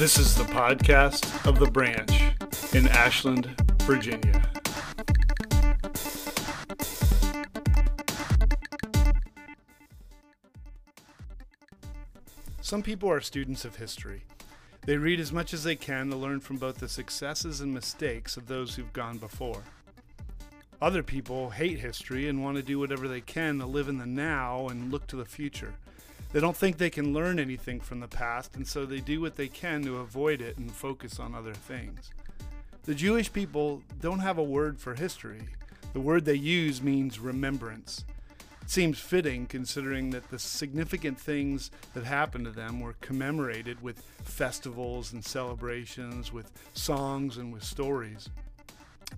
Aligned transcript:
This 0.00 0.18
is 0.18 0.34
the 0.34 0.44
podcast 0.44 1.46
of 1.46 1.58
The 1.58 1.70
Branch 1.70 2.10
in 2.72 2.88
Ashland, 2.88 3.54
Virginia. 3.82 4.50
Some 12.62 12.82
people 12.82 13.10
are 13.10 13.20
students 13.20 13.66
of 13.66 13.76
history. 13.76 14.22
They 14.86 14.96
read 14.96 15.20
as 15.20 15.34
much 15.34 15.52
as 15.52 15.64
they 15.64 15.76
can 15.76 16.08
to 16.08 16.16
learn 16.16 16.40
from 16.40 16.56
both 16.56 16.78
the 16.78 16.88
successes 16.88 17.60
and 17.60 17.74
mistakes 17.74 18.38
of 18.38 18.46
those 18.46 18.76
who've 18.76 18.94
gone 18.94 19.18
before. 19.18 19.64
Other 20.80 21.02
people 21.02 21.50
hate 21.50 21.78
history 21.78 22.26
and 22.26 22.42
want 22.42 22.56
to 22.56 22.62
do 22.62 22.78
whatever 22.78 23.06
they 23.06 23.20
can 23.20 23.58
to 23.58 23.66
live 23.66 23.90
in 23.90 23.98
the 23.98 24.06
now 24.06 24.66
and 24.68 24.90
look 24.90 25.06
to 25.08 25.16
the 25.16 25.26
future. 25.26 25.74
They 26.32 26.40
don't 26.40 26.56
think 26.56 26.78
they 26.78 26.90
can 26.90 27.12
learn 27.12 27.40
anything 27.40 27.80
from 27.80 27.98
the 27.98 28.06
past, 28.06 28.54
and 28.54 28.66
so 28.66 28.86
they 28.86 29.00
do 29.00 29.20
what 29.20 29.34
they 29.34 29.48
can 29.48 29.82
to 29.82 29.98
avoid 29.98 30.40
it 30.40 30.58
and 30.58 30.70
focus 30.70 31.18
on 31.18 31.34
other 31.34 31.54
things. 31.54 32.10
The 32.84 32.94
Jewish 32.94 33.32
people 33.32 33.82
don't 34.00 34.20
have 34.20 34.38
a 34.38 34.42
word 34.42 34.78
for 34.78 34.94
history. 34.94 35.42
The 35.92 36.00
word 36.00 36.24
they 36.24 36.34
use 36.34 36.82
means 36.82 37.18
remembrance. 37.18 38.04
It 38.62 38.70
seems 38.70 39.00
fitting 39.00 39.46
considering 39.46 40.10
that 40.10 40.30
the 40.30 40.38
significant 40.38 41.18
things 41.18 41.72
that 41.94 42.04
happened 42.04 42.44
to 42.44 42.52
them 42.52 42.78
were 42.78 42.94
commemorated 43.00 43.82
with 43.82 44.00
festivals 44.22 45.12
and 45.12 45.24
celebrations, 45.24 46.32
with 46.32 46.52
songs 46.74 47.38
and 47.38 47.52
with 47.52 47.64
stories. 47.64 48.28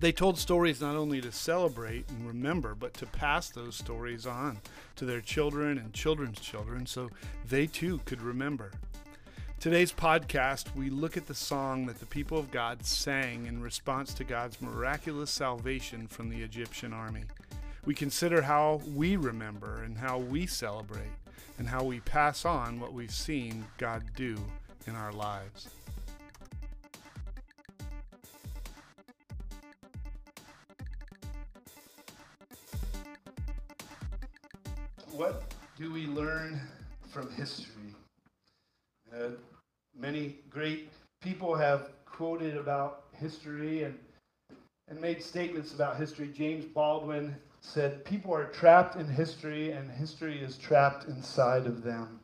They 0.03 0.11
told 0.11 0.37
stories 0.37 0.81
not 0.81 0.97
only 0.97 1.21
to 1.21 1.31
celebrate 1.31 2.09
and 2.09 2.27
remember, 2.27 2.75
but 2.75 2.93
to 2.95 3.05
pass 3.05 3.47
those 3.47 3.77
stories 3.77 4.27
on 4.27 4.59
to 4.97 5.05
their 5.05 5.21
children 5.21 5.77
and 5.77 5.93
children's 5.93 6.41
children 6.41 6.85
so 6.85 7.09
they 7.47 7.67
too 7.67 8.01
could 8.03 8.21
remember. 8.21 8.73
Today's 9.61 9.93
podcast, 9.93 10.75
we 10.75 10.89
look 10.89 11.15
at 11.15 11.27
the 11.27 11.33
song 11.33 11.85
that 11.85 12.01
the 12.01 12.05
people 12.05 12.37
of 12.37 12.51
God 12.51 12.85
sang 12.85 13.45
in 13.45 13.61
response 13.61 14.13
to 14.15 14.25
God's 14.25 14.61
miraculous 14.61 15.31
salvation 15.31 16.07
from 16.07 16.27
the 16.27 16.41
Egyptian 16.41 16.91
army. 16.91 17.23
We 17.85 17.95
consider 17.95 18.41
how 18.41 18.81
we 18.93 19.15
remember 19.15 19.83
and 19.83 19.97
how 19.97 20.17
we 20.17 20.47
celebrate 20.47 21.13
and 21.57 21.69
how 21.69 21.85
we 21.85 22.01
pass 22.01 22.43
on 22.43 22.77
what 22.77 22.91
we've 22.91 23.09
seen 23.09 23.63
God 23.77 24.03
do 24.17 24.35
in 24.85 24.97
our 24.97 25.13
lives. 25.13 25.69
What 35.15 35.53
do 35.77 35.93
we 35.93 36.07
learn 36.07 36.59
from 37.11 37.29
history? 37.33 37.93
Uh, 39.15 39.29
many 39.95 40.37
great 40.49 40.89
people 41.21 41.53
have 41.53 41.89
quoted 42.03 42.57
about 42.57 43.03
history 43.11 43.83
and, 43.83 43.95
and 44.87 44.99
made 44.99 45.21
statements 45.21 45.71
about 45.71 45.97
history. 45.97 46.31
James 46.35 46.65
Baldwin 46.65 47.35
said, 47.61 48.03
People 48.03 48.33
are 48.33 48.45
trapped 48.45 48.95
in 48.95 49.07
history, 49.07 49.73
and 49.73 49.91
history 49.91 50.41
is 50.41 50.57
trapped 50.57 51.05
inside 51.05 51.67
of 51.67 51.83
them. 51.83 52.19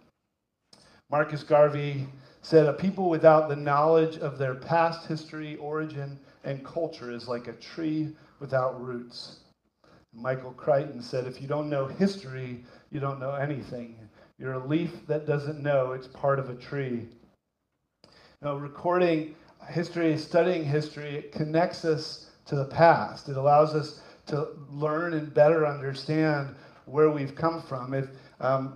Marcus 1.11 1.43
Garvey 1.43 2.07
said, 2.41 2.65
A 2.65 2.73
people 2.73 3.07
without 3.07 3.49
the 3.49 3.55
knowledge 3.55 4.17
of 4.17 4.39
their 4.39 4.55
past 4.55 5.05
history, 5.05 5.57
origin, 5.57 6.17
and 6.43 6.65
culture 6.65 7.11
is 7.11 7.27
like 7.27 7.47
a 7.47 7.53
tree 7.53 8.15
without 8.39 8.83
roots. 8.83 9.41
Michael 10.13 10.53
Crichton 10.53 11.01
said, 11.01 11.27
If 11.27 11.41
you 11.41 11.47
don't 11.47 11.69
know 11.69 11.85
history, 11.85 12.63
you 12.91 12.99
don't 12.99 13.19
know 13.19 13.33
anything. 13.33 14.09
You're 14.37 14.53
a 14.53 14.59
leaf 14.59 15.05
that 15.07 15.25
doesn't 15.25 15.59
know 15.59 15.91
it's 15.91 16.07
part 16.07 16.39
of 16.39 16.49
a 16.49 16.55
tree. 16.55 17.07
Now, 18.41 18.55
recording 18.55 19.27
history, 19.69 20.17
studying 20.17 20.63
history, 20.63 21.15
it 21.15 21.31
connects 21.31 21.85
us 21.85 22.19
to 22.45 22.55
the 22.55 22.65
past. 22.65 23.29
It 23.29 23.35
allows 23.37 23.75
us 23.75 23.95
to 24.27 24.47
learn 24.69 25.13
and 25.13 25.33
better 25.33 25.65
understand 25.65 26.53
where 26.85 27.09
we've 27.09 27.35
come 27.35 27.59
from. 27.59 27.93
If, 27.93 28.11
um, 28.39 28.71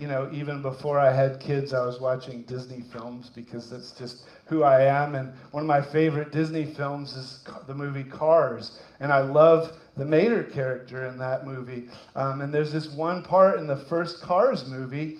you 0.00 0.08
know, 0.08 0.30
even 0.32 0.62
before 0.62 0.98
I 0.98 1.12
had 1.12 1.40
kids, 1.40 1.74
I 1.74 1.84
was 1.84 2.00
watching 2.00 2.40
Disney 2.44 2.82
films 2.90 3.30
because 3.34 3.68
that's 3.68 3.92
just 3.92 4.22
who 4.46 4.62
I 4.62 4.82
am. 4.84 5.14
And 5.14 5.34
one 5.50 5.62
of 5.62 5.66
my 5.66 5.82
favorite 5.82 6.32
Disney 6.32 6.64
films 6.64 7.14
is 7.14 7.44
the 7.66 7.74
movie 7.74 8.04
Cars. 8.04 8.80
And 9.00 9.12
I 9.12 9.20
love 9.20 9.76
the 9.98 10.06
Mater 10.06 10.44
character 10.44 11.04
in 11.06 11.18
that 11.18 11.46
movie. 11.46 11.88
Um, 12.16 12.40
and 12.40 12.52
there's 12.52 12.72
this 12.72 12.88
one 12.88 13.22
part 13.22 13.58
in 13.58 13.66
the 13.66 13.76
first 13.76 14.22
Cars 14.22 14.66
movie 14.66 15.18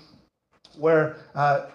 where 0.78 1.16
uh, 1.34 1.66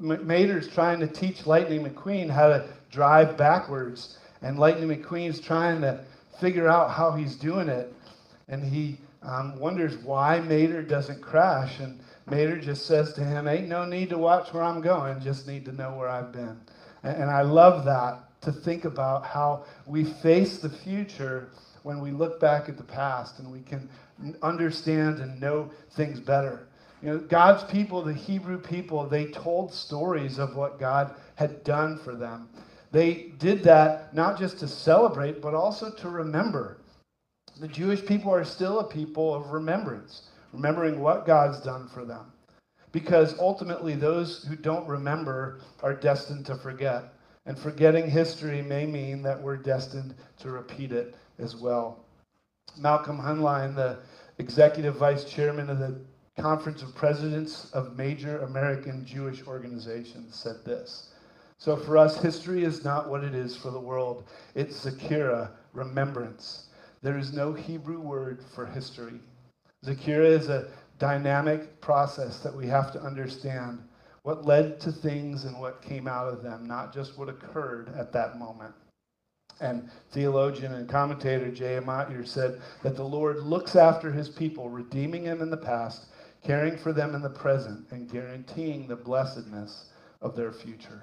Mater's 0.00 0.66
trying 0.66 0.98
to 0.98 1.06
teach 1.06 1.46
Lightning 1.46 1.84
McQueen 1.84 2.28
how 2.28 2.48
to 2.48 2.68
drive 2.90 3.36
backwards. 3.36 4.18
And 4.42 4.58
Lightning 4.58 4.88
McQueen's 4.88 5.40
trying 5.40 5.80
to 5.82 6.04
figure 6.40 6.66
out 6.66 6.90
how 6.90 7.12
he's 7.12 7.36
doing 7.36 7.68
it. 7.68 7.92
And 8.48 8.64
he 8.64 8.98
um, 9.22 9.56
wonders 9.60 9.96
why 9.98 10.40
Mater 10.40 10.82
doesn't 10.82 11.22
crash. 11.22 11.78
And 11.78 12.00
Mater 12.30 12.58
just 12.58 12.86
says 12.86 13.12
to 13.14 13.24
him, 13.24 13.48
Ain't 13.48 13.68
no 13.68 13.84
need 13.84 14.10
to 14.10 14.18
watch 14.18 14.52
where 14.52 14.62
I'm 14.62 14.80
going, 14.80 15.20
just 15.20 15.46
need 15.46 15.64
to 15.66 15.72
know 15.72 15.94
where 15.94 16.08
I've 16.08 16.32
been. 16.32 16.60
And, 17.02 17.30
I 17.30 17.42
love 17.42 17.84
that 17.84 18.40
to 18.42 18.52
think 18.52 18.84
about 18.84 19.24
how 19.24 19.64
we 19.86 20.04
face 20.04 20.58
the 20.58 20.68
future 20.68 21.50
when 21.82 22.00
we 22.00 22.10
look 22.10 22.40
back 22.40 22.68
at 22.68 22.76
the 22.76 22.82
past 22.82 23.38
and 23.38 23.50
we 23.50 23.60
can 23.60 23.88
understand 24.42 25.20
and 25.20 25.40
know 25.40 25.70
things 25.92 26.20
better. 26.20 26.66
You 27.02 27.10
know, 27.10 27.18
God's 27.18 27.64
people, 27.70 28.02
the 28.02 28.12
Hebrew 28.12 28.58
people, 28.58 29.06
they 29.06 29.26
told 29.26 29.72
stories 29.72 30.38
of 30.38 30.56
what 30.56 30.80
God 30.80 31.14
had 31.36 31.62
done 31.62 31.98
for 31.98 32.14
them. 32.14 32.48
They 32.90 33.32
did 33.38 33.62
that 33.64 34.14
not 34.14 34.38
just 34.38 34.58
to 34.60 34.68
celebrate, 34.68 35.40
but 35.40 35.54
also 35.54 35.90
to 35.90 36.08
remember. 36.08 36.78
The 37.60 37.68
Jewish 37.68 38.04
people 38.04 38.32
are 38.32 38.44
still 38.44 38.80
a 38.80 38.84
people 38.84 39.34
of 39.34 39.50
remembrance, 39.50 40.22
remembering 40.52 41.00
what 41.00 41.26
God's 41.26 41.60
done 41.60 41.88
for 41.88 42.04
them. 42.04 42.32
Because 42.92 43.38
ultimately, 43.38 43.94
those 43.94 44.44
who 44.44 44.56
don't 44.56 44.88
remember 44.88 45.60
are 45.82 45.94
destined 45.94 46.46
to 46.46 46.56
forget. 46.56 47.12
And 47.46 47.58
forgetting 47.58 48.10
history 48.10 48.62
may 48.62 48.86
mean 48.86 49.22
that 49.22 49.40
we're 49.40 49.56
destined 49.56 50.14
to 50.38 50.50
repeat 50.50 50.92
it 50.92 51.14
as 51.38 51.56
well. 51.56 52.04
Malcolm 52.78 53.18
Hoenlein, 53.18 53.74
the 53.74 53.98
executive 54.38 54.96
vice 54.96 55.24
chairman 55.24 55.70
of 55.70 55.78
the 55.78 56.00
Conference 56.38 56.82
of 56.82 56.94
Presidents 56.94 57.70
of 57.72 57.96
Major 57.96 58.40
American 58.40 59.04
Jewish 59.04 59.46
Organizations, 59.46 60.36
said 60.36 60.64
this. 60.64 61.10
So 61.58 61.76
for 61.76 61.98
us, 61.98 62.16
history 62.20 62.62
is 62.62 62.84
not 62.84 63.08
what 63.08 63.24
it 63.24 63.34
is 63.34 63.56
for 63.56 63.70
the 63.70 63.80
world. 63.80 64.24
It's 64.54 64.84
Zakira, 64.84 65.50
remembrance. 65.72 66.68
There 67.02 67.18
is 67.18 67.32
no 67.32 67.52
Hebrew 67.52 67.98
word 67.98 68.44
for 68.54 68.66
history. 68.66 69.20
Zakira 69.88 70.26
is 70.26 70.48
a 70.48 70.68
dynamic 70.98 71.80
process 71.80 72.40
that 72.40 72.54
we 72.54 72.66
have 72.66 72.92
to 72.92 73.00
understand 73.00 73.82
what 74.22 74.44
led 74.44 74.78
to 74.80 74.92
things 74.92 75.44
and 75.44 75.58
what 75.58 75.80
came 75.80 76.06
out 76.06 76.28
of 76.28 76.42
them, 76.42 76.66
not 76.66 76.92
just 76.92 77.18
what 77.18 77.28
occurred 77.28 77.90
at 77.96 78.12
that 78.12 78.38
moment. 78.38 78.74
And 79.60 79.90
theologian 80.12 80.74
and 80.74 80.88
commentator 80.88 81.50
J.M. 81.50 81.86
Motyer 81.86 82.24
said 82.26 82.60
that 82.82 82.96
the 82.96 83.04
Lord 83.04 83.38
looks 83.38 83.74
after 83.74 84.12
his 84.12 84.28
people, 84.28 84.68
redeeming 84.68 85.24
them 85.24 85.40
in 85.40 85.50
the 85.50 85.56
past, 85.56 86.06
caring 86.44 86.76
for 86.76 86.92
them 86.92 87.14
in 87.14 87.22
the 87.22 87.30
present, 87.30 87.86
and 87.90 88.10
guaranteeing 88.10 88.86
the 88.86 88.96
blessedness 88.96 89.86
of 90.20 90.36
their 90.36 90.52
future. 90.52 91.02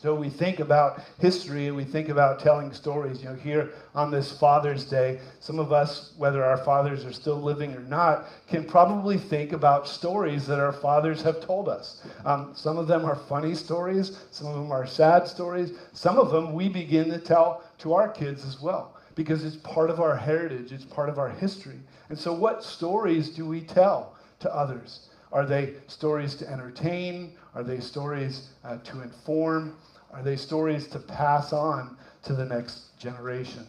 So 0.00 0.14
we 0.14 0.30
think 0.30 0.60
about 0.60 1.02
history 1.18 1.66
and 1.66 1.76
we 1.76 1.84
think 1.84 2.08
about 2.08 2.38
telling 2.38 2.72
stories. 2.72 3.22
You 3.22 3.28
know, 3.30 3.34
here 3.34 3.68
on 3.94 4.10
this 4.10 4.32
Father's 4.32 4.86
Day, 4.86 5.18
some 5.40 5.58
of 5.58 5.72
us, 5.72 6.12
whether 6.16 6.42
our 6.42 6.56
fathers 6.56 7.04
are 7.04 7.12
still 7.12 7.36
living 7.36 7.74
or 7.74 7.82
not, 7.82 8.22
can 8.48 8.64
probably 8.64 9.18
think 9.18 9.52
about 9.52 9.86
stories 9.86 10.46
that 10.46 10.58
our 10.58 10.72
fathers 10.72 11.20
have 11.20 11.38
told 11.38 11.68
us. 11.68 12.00
Um, 12.24 12.54
some 12.54 12.78
of 12.78 12.86
them 12.86 13.04
are 13.04 13.14
funny 13.14 13.54
stories, 13.54 14.10
some 14.30 14.46
of 14.46 14.54
them 14.54 14.72
are 14.72 14.86
sad 14.86 15.28
stories, 15.28 15.70
some 15.92 16.18
of 16.18 16.30
them 16.30 16.54
we 16.54 16.70
begin 16.70 17.10
to 17.10 17.18
tell 17.18 17.62
to 17.80 17.92
our 17.92 18.08
kids 18.08 18.46
as 18.46 18.58
well 18.58 18.88
because 19.14 19.44
it's 19.44 19.56
part 19.56 19.90
of 19.90 20.00
our 20.00 20.16
heritage, 20.16 20.72
it's 20.72 20.84
part 20.86 21.10
of 21.10 21.18
our 21.18 21.28
history. 21.28 21.82
And 22.08 22.18
so, 22.18 22.32
what 22.32 22.62
stories 22.62 23.28
do 23.28 23.44
we 23.44 23.60
tell 23.60 24.14
to 24.38 24.54
others? 24.54 25.00
Are 25.32 25.44
they 25.44 25.68
stories 25.86 26.34
to 26.36 26.50
entertain? 26.50 27.28
Are 27.54 27.62
they 27.62 27.80
stories 27.80 28.42
uh, 28.64 28.78
to 28.84 29.00
inform? 29.02 29.72
Are 30.12 30.22
they 30.22 30.36
stories 30.36 30.88
to 30.88 30.98
pass 30.98 31.52
on 31.52 31.96
to 32.24 32.34
the 32.34 32.44
next 32.44 32.98
generation? 32.98 33.66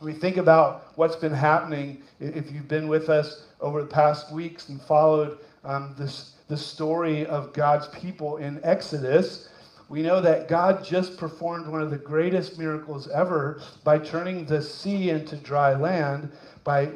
We 0.00 0.12
think 0.12 0.36
about 0.36 0.92
what's 0.96 1.16
been 1.16 1.32
happening. 1.32 2.02
If 2.20 2.52
you've 2.52 2.68
been 2.68 2.88
with 2.88 3.08
us 3.08 3.46
over 3.60 3.80
the 3.80 3.88
past 3.88 4.30
weeks 4.30 4.68
and 4.68 4.80
followed 4.82 5.38
um, 5.64 5.94
this, 5.98 6.34
the 6.48 6.56
story 6.56 7.24
of 7.26 7.54
God's 7.54 7.88
people 7.88 8.36
in 8.36 8.60
Exodus, 8.62 9.48
we 9.88 10.02
know 10.02 10.20
that 10.20 10.48
God 10.48 10.84
just 10.84 11.16
performed 11.16 11.68
one 11.68 11.80
of 11.80 11.90
the 11.90 11.96
greatest 11.96 12.58
miracles 12.58 13.08
ever 13.08 13.62
by 13.84 13.98
turning 13.98 14.44
the 14.44 14.60
sea 14.60 15.10
into 15.10 15.36
dry 15.36 15.74
land, 15.74 16.30
by, 16.64 16.90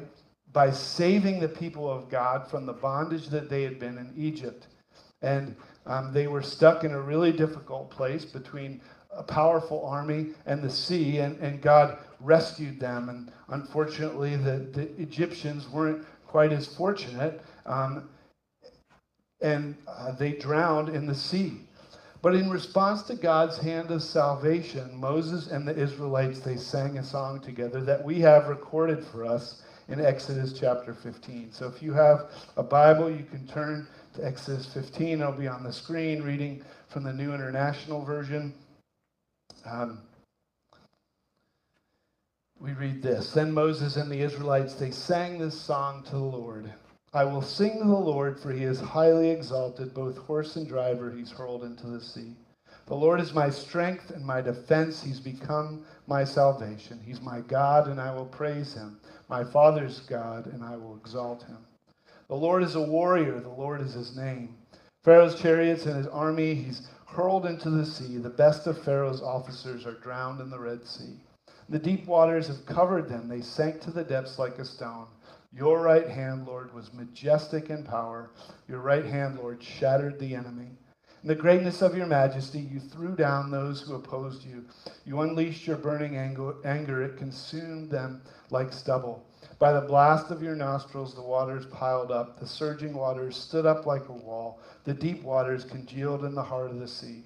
by 0.52 0.70
saving 0.70 1.40
the 1.40 1.48
people 1.48 1.90
of 1.90 2.10
God 2.10 2.50
from 2.50 2.66
the 2.66 2.72
bondage 2.72 3.28
that 3.28 3.48
they 3.48 3.62
had 3.62 3.78
been 3.78 3.96
in 3.96 4.12
Egypt. 4.16 4.66
And 5.22 5.56
um, 5.86 6.12
they 6.12 6.26
were 6.26 6.42
stuck 6.42 6.84
in 6.84 6.92
a 6.92 7.00
really 7.00 7.32
difficult 7.32 7.90
place 7.90 8.24
between 8.24 8.80
a 9.12 9.22
powerful 9.22 9.84
army 9.84 10.28
and 10.46 10.62
the 10.62 10.70
sea, 10.70 11.18
and, 11.18 11.38
and 11.40 11.60
God 11.60 11.98
rescued 12.20 12.78
them. 12.78 13.08
And 13.08 13.32
unfortunately, 13.48 14.36
the, 14.36 14.58
the 14.72 14.88
Egyptians 15.00 15.68
weren't 15.68 16.04
quite 16.26 16.52
as 16.52 16.66
fortunate, 16.66 17.42
um, 17.66 18.08
and 19.40 19.74
uh, 19.88 20.12
they 20.12 20.32
drowned 20.32 20.90
in 20.90 21.06
the 21.06 21.14
sea. 21.14 21.62
But 22.22 22.34
in 22.34 22.50
response 22.50 23.02
to 23.04 23.14
God's 23.14 23.56
hand 23.56 23.90
of 23.90 24.02
salvation, 24.02 24.94
Moses 24.94 25.46
and 25.48 25.66
the 25.66 25.74
Israelites, 25.74 26.40
they 26.40 26.56
sang 26.56 26.98
a 26.98 27.02
song 27.04 27.40
together 27.40 27.80
that 27.82 28.04
we 28.04 28.20
have 28.20 28.48
recorded 28.48 29.02
for 29.06 29.24
us 29.24 29.62
in 29.88 30.00
Exodus 30.00 30.52
chapter 30.52 30.92
15. 30.92 31.50
So 31.50 31.66
if 31.66 31.82
you 31.82 31.94
have 31.94 32.30
a 32.58 32.62
Bible, 32.62 33.10
you 33.10 33.24
can 33.24 33.46
turn 33.46 33.88
to 34.20 34.26
Exodus 34.26 34.66
15. 34.66 35.20
It'll 35.20 35.32
be 35.32 35.48
on 35.48 35.64
the 35.64 35.72
screen, 35.72 36.22
reading 36.22 36.62
from 36.88 37.04
the 37.04 37.12
New 37.12 37.34
International 37.34 38.02
Version. 38.04 38.52
Um, 39.64 40.00
we 42.60 42.72
read 42.72 43.02
this. 43.02 43.32
Then 43.32 43.52
Moses 43.52 43.96
and 43.96 44.10
the 44.10 44.20
Israelites, 44.20 44.74
they 44.74 44.90
sang 44.90 45.38
this 45.38 45.54
song 45.58 46.02
to 46.04 46.12
the 46.12 46.18
Lord. 46.18 46.72
I 47.12 47.24
will 47.24 47.42
sing 47.42 47.80
to 47.80 47.86
the 47.86 47.94
Lord, 47.94 48.38
for 48.38 48.52
he 48.52 48.64
is 48.64 48.80
highly 48.80 49.30
exalted, 49.30 49.94
both 49.94 50.16
horse 50.18 50.56
and 50.56 50.66
driver 50.68 51.10
he's 51.10 51.30
hurled 51.32 51.64
into 51.64 51.88
the 51.88 52.00
sea. 52.00 52.36
The 52.86 52.96
Lord 52.96 53.20
is 53.20 53.32
my 53.34 53.50
strength 53.50 54.10
and 54.10 54.24
my 54.24 54.40
defense. 54.42 55.02
He's 55.02 55.20
become 55.20 55.80
my 56.06 56.24
salvation. 56.24 57.00
He's 57.04 57.22
my 57.22 57.40
God, 57.40 57.88
and 57.88 58.00
I 58.00 58.10
will 58.12 58.26
praise 58.26 58.74
him. 58.74 58.98
My 59.28 59.44
Father's 59.44 60.00
God, 60.00 60.46
and 60.46 60.64
I 60.64 60.76
will 60.76 60.96
exalt 60.96 61.44
him. 61.44 61.58
The 62.30 62.36
Lord 62.36 62.62
is 62.62 62.76
a 62.76 62.80
warrior. 62.80 63.40
The 63.40 63.48
Lord 63.48 63.80
is 63.80 63.94
his 63.94 64.16
name. 64.16 64.54
Pharaoh's 65.02 65.34
chariots 65.34 65.84
and 65.86 65.96
his 65.96 66.06
army 66.06 66.54
he's 66.54 66.86
hurled 67.04 67.44
into 67.44 67.70
the 67.70 67.84
sea. 67.84 68.18
The 68.18 68.30
best 68.30 68.68
of 68.68 68.80
Pharaoh's 68.84 69.20
officers 69.20 69.84
are 69.84 69.98
drowned 69.98 70.40
in 70.40 70.48
the 70.48 70.60
Red 70.60 70.86
Sea. 70.86 71.16
The 71.68 71.80
deep 71.80 72.06
waters 72.06 72.46
have 72.46 72.64
covered 72.66 73.08
them. 73.08 73.26
They 73.26 73.40
sank 73.40 73.80
to 73.80 73.90
the 73.90 74.04
depths 74.04 74.38
like 74.38 74.60
a 74.60 74.64
stone. 74.64 75.08
Your 75.52 75.82
right 75.82 76.06
hand, 76.06 76.46
Lord, 76.46 76.72
was 76.72 76.94
majestic 76.94 77.68
in 77.68 77.82
power. 77.82 78.30
Your 78.68 78.78
right 78.78 79.04
hand, 79.04 79.36
Lord, 79.36 79.60
shattered 79.60 80.20
the 80.20 80.36
enemy. 80.36 80.68
In 81.22 81.28
the 81.28 81.34
greatness 81.34 81.82
of 81.82 81.96
your 81.96 82.06
majesty, 82.06 82.60
you 82.60 82.78
threw 82.78 83.16
down 83.16 83.50
those 83.50 83.82
who 83.82 83.96
opposed 83.96 84.44
you. 84.44 84.66
You 85.04 85.20
unleashed 85.22 85.66
your 85.66 85.78
burning 85.78 86.16
anger. 86.16 87.02
It 87.02 87.16
consumed 87.16 87.90
them 87.90 88.22
like 88.50 88.72
stubble. 88.72 89.26
By 89.58 89.72
the 89.72 89.80
blast 89.80 90.30
of 90.30 90.42
your 90.42 90.54
nostrils, 90.54 91.14
the 91.14 91.22
waters 91.22 91.66
piled 91.66 92.10
up. 92.10 92.38
The 92.38 92.46
surging 92.46 92.94
waters 92.94 93.36
stood 93.36 93.66
up 93.66 93.86
like 93.86 94.08
a 94.08 94.12
wall. 94.12 94.60
The 94.84 94.94
deep 94.94 95.22
waters 95.22 95.64
congealed 95.64 96.24
in 96.24 96.34
the 96.34 96.42
heart 96.42 96.70
of 96.70 96.78
the 96.78 96.88
sea. 96.88 97.24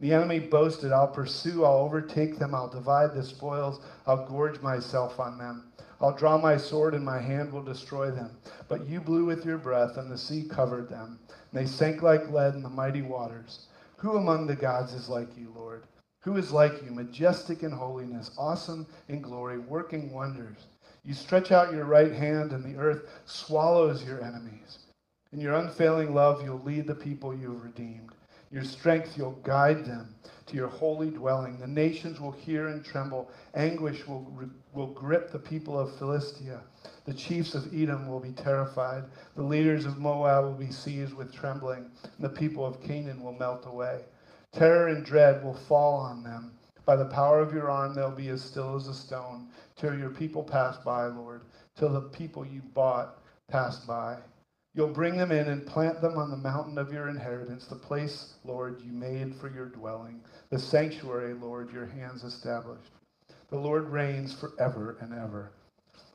The 0.00 0.12
enemy 0.12 0.40
boasted, 0.40 0.92
I'll 0.92 1.08
pursue, 1.08 1.64
I'll 1.64 1.78
overtake 1.78 2.38
them, 2.38 2.54
I'll 2.54 2.68
divide 2.68 3.14
the 3.14 3.22
spoils, 3.22 3.80
I'll 4.06 4.26
gorge 4.26 4.60
myself 4.60 5.20
on 5.20 5.38
them. 5.38 5.72
I'll 6.00 6.14
draw 6.14 6.36
my 6.36 6.56
sword, 6.56 6.94
and 6.94 7.04
my 7.04 7.20
hand 7.20 7.52
will 7.52 7.62
destroy 7.62 8.10
them. 8.10 8.36
But 8.68 8.86
you 8.86 9.00
blew 9.00 9.24
with 9.24 9.46
your 9.46 9.58
breath, 9.58 9.96
and 9.96 10.10
the 10.10 10.18
sea 10.18 10.42
covered 10.42 10.88
them. 10.88 11.18
And 11.28 11.60
they 11.60 11.66
sank 11.66 12.02
like 12.02 12.28
lead 12.30 12.54
in 12.54 12.62
the 12.62 12.68
mighty 12.68 13.02
waters. 13.02 13.68
Who 13.98 14.16
among 14.16 14.46
the 14.46 14.56
gods 14.56 14.92
is 14.92 15.08
like 15.08 15.36
you, 15.36 15.52
Lord? 15.56 15.84
Who 16.20 16.36
is 16.36 16.52
like 16.52 16.82
you, 16.82 16.90
majestic 16.90 17.62
in 17.62 17.70
holiness, 17.70 18.30
awesome 18.36 18.86
in 19.08 19.22
glory, 19.22 19.58
working 19.58 20.12
wonders? 20.12 20.66
You 21.04 21.12
stretch 21.12 21.52
out 21.52 21.72
your 21.72 21.84
right 21.84 22.12
hand, 22.12 22.52
and 22.52 22.64
the 22.64 22.80
earth 22.80 23.02
swallows 23.26 24.04
your 24.04 24.22
enemies. 24.22 24.78
In 25.32 25.40
your 25.40 25.54
unfailing 25.54 26.14
love, 26.14 26.42
you'll 26.42 26.62
lead 26.62 26.86
the 26.86 26.94
people 26.94 27.34
you 27.34 27.52
have 27.52 27.62
redeemed. 27.62 28.14
Your 28.50 28.64
strength, 28.64 29.18
you'll 29.18 29.40
guide 29.42 29.84
them 29.84 30.14
to 30.46 30.56
your 30.56 30.68
holy 30.68 31.10
dwelling. 31.10 31.58
The 31.58 31.66
nations 31.66 32.20
will 32.20 32.30
hear 32.30 32.68
and 32.68 32.84
tremble. 32.84 33.30
Anguish 33.54 34.06
will, 34.06 34.32
will 34.72 34.86
grip 34.86 35.30
the 35.30 35.38
people 35.38 35.78
of 35.78 35.94
Philistia. 35.96 36.60
The 37.04 37.14
chiefs 37.14 37.54
of 37.54 37.74
Edom 37.74 38.06
will 38.06 38.20
be 38.20 38.32
terrified. 38.32 39.04
The 39.34 39.42
leaders 39.42 39.86
of 39.86 39.98
Moab 39.98 40.44
will 40.44 40.54
be 40.54 40.70
seized 40.70 41.14
with 41.14 41.34
trembling. 41.34 41.90
And 42.02 42.20
the 42.20 42.28
people 42.28 42.64
of 42.64 42.80
Canaan 42.80 43.22
will 43.22 43.32
melt 43.32 43.66
away. 43.66 44.02
Terror 44.52 44.88
and 44.88 45.04
dread 45.04 45.42
will 45.44 45.54
fall 45.54 45.96
on 45.96 46.22
them. 46.22 46.52
By 46.84 46.96
the 46.96 47.06
power 47.06 47.40
of 47.40 47.54
your 47.54 47.70
arm, 47.70 47.94
they'll 47.94 48.10
be 48.10 48.28
as 48.28 48.42
still 48.42 48.76
as 48.76 48.88
a 48.88 48.94
stone, 48.94 49.48
till 49.76 49.96
your 49.96 50.10
people 50.10 50.42
pass 50.42 50.76
by, 50.78 51.06
Lord, 51.06 51.42
till 51.76 51.88
the 51.88 52.02
people 52.02 52.44
you 52.44 52.60
bought 52.74 53.22
pass 53.48 53.78
by. 53.78 54.18
You'll 54.74 54.88
bring 54.88 55.16
them 55.16 55.32
in 55.32 55.48
and 55.48 55.66
plant 55.66 56.00
them 56.00 56.18
on 56.18 56.30
the 56.30 56.36
mountain 56.36 56.78
of 56.78 56.92
your 56.92 57.08
inheritance, 57.08 57.66
the 57.66 57.76
place, 57.76 58.34
Lord, 58.44 58.82
you 58.82 58.92
made 58.92 59.34
for 59.36 59.48
your 59.48 59.68
dwelling, 59.68 60.20
the 60.50 60.58
sanctuary, 60.58 61.32
Lord, 61.32 61.72
your 61.72 61.86
hands 61.86 62.24
established. 62.24 62.90
The 63.48 63.58
Lord 63.58 63.88
reigns 63.88 64.34
forever 64.34 64.96
and 65.00 65.14
ever. 65.14 65.52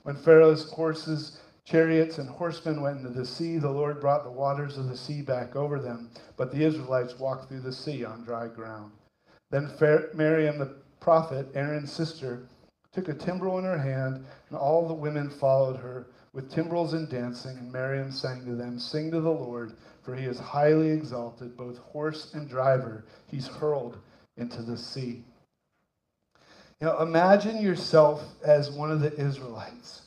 When 0.03 0.17
Pharaoh's 0.17 0.69
horses, 0.71 1.39
chariots, 1.63 2.17
and 2.17 2.29
horsemen 2.29 2.81
went 2.81 2.97
into 2.97 3.09
the 3.09 3.25
sea, 3.25 3.57
the 3.57 3.69
Lord 3.71 4.01
brought 4.01 4.23
the 4.23 4.31
waters 4.31 4.77
of 4.77 4.89
the 4.89 4.97
sea 4.97 5.21
back 5.21 5.55
over 5.55 5.79
them, 5.79 6.11
but 6.35 6.51
the 6.51 6.63
Israelites 6.63 7.17
walked 7.17 7.47
through 7.47 7.61
the 7.61 7.71
sea 7.71 8.03
on 8.03 8.23
dry 8.23 8.47
ground. 8.47 8.91
Then 9.51 9.71
Miriam 10.13 10.59
the 10.59 10.75
prophet, 10.99 11.47
Aaron's 11.55 11.91
sister, 11.91 12.47
took 12.91 13.07
a 13.07 13.13
timbrel 13.13 13.59
in 13.59 13.65
her 13.65 13.77
hand, 13.77 14.25
and 14.49 14.57
all 14.57 14.87
the 14.87 14.93
women 14.93 15.29
followed 15.29 15.77
her 15.77 16.07
with 16.33 16.51
timbrels 16.51 16.93
and 16.93 17.09
dancing, 17.09 17.57
and 17.57 17.71
Miriam 17.71 18.11
sang 18.11 18.45
to 18.45 18.55
them, 18.55 18.79
Sing 18.79 19.09
to 19.11 19.19
the 19.21 19.31
Lord, 19.31 19.73
for 20.03 20.15
he 20.15 20.25
is 20.25 20.39
highly 20.39 20.89
exalted, 20.89 21.57
both 21.57 21.77
horse 21.79 22.33
and 22.33 22.47
driver, 22.47 23.05
he's 23.27 23.47
hurled 23.47 23.97
into 24.37 24.61
the 24.61 24.77
sea. 24.77 25.23
You 26.79 26.87
know, 26.87 26.99
imagine 27.01 27.61
yourself 27.61 28.23
as 28.43 28.71
one 28.71 28.91
of 28.91 29.01
the 29.01 29.13
Israelites. 29.19 30.03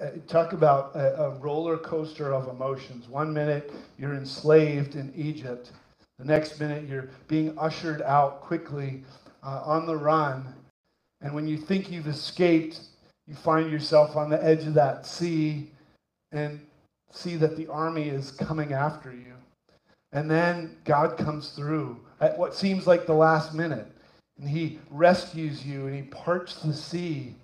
Uh, 0.00 0.10
talk 0.28 0.52
about 0.52 0.94
a, 0.94 1.22
a 1.22 1.30
roller 1.38 1.78
coaster 1.78 2.32
of 2.32 2.48
emotions. 2.48 3.08
One 3.08 3.32
minute 3.32 3.72
you're 3.98 4.14
enslaved 4.14 4.96
in 4.96 5.12
Egypt, 5.14 5.72
the 6.18 6.24
next 6.24 6.60
minute 6.60 6.88
you're 6.88 7.08
being 7.28 7.56
ushered 7.58 8.02
out 8.02 8.40
quickly 8.40 9.02
uh, 9.42 9.62
on 9.64 9.86
the 9.86 9.96
run. 9.96 10.54
And 11.20 11.34
when 11.34 11.48
you 11.48 11.56
think 11.56 11.90
you've 11.90 12.06
escaped, 12.06 12.80
you 13.26 13.34
find 13.34 13.70
yourself 13.70 14.16
on 14.16 14.30
the 14.30 14.42
edge 14.42 14.66
of 14.66 14.74
that 14.74 15.06
sea 15.06 15.70
and 16.32 16.60
see 17.10 17.36
that 17.36 17.56
the 17.56 17.66
army 17.68 18.08
is 18.08 18.32
coming 18.32 18.72
after 18.72 19.12
you. 19.12 19.32
And 20.12 20.30
then 20.30 20.76
God 20.84 21.16
comes 21.16 21.50
through 21.50 22.00
at 22.20 22.38
what 22.38 22.54
seems 22.54 22.86
like 22.86 23.06
the 23.06 23.14
last 23.14 23.54
minute. 23.54 23.86
And 24.38 24.48
he 24.48 24.78
rescues 24.90 25.64
you 25.64 25.86
and 25.86 25.94
he 25.94 26.02
parts 26.02 26.56
the 26.56 26.72
sea. 26.72 27.34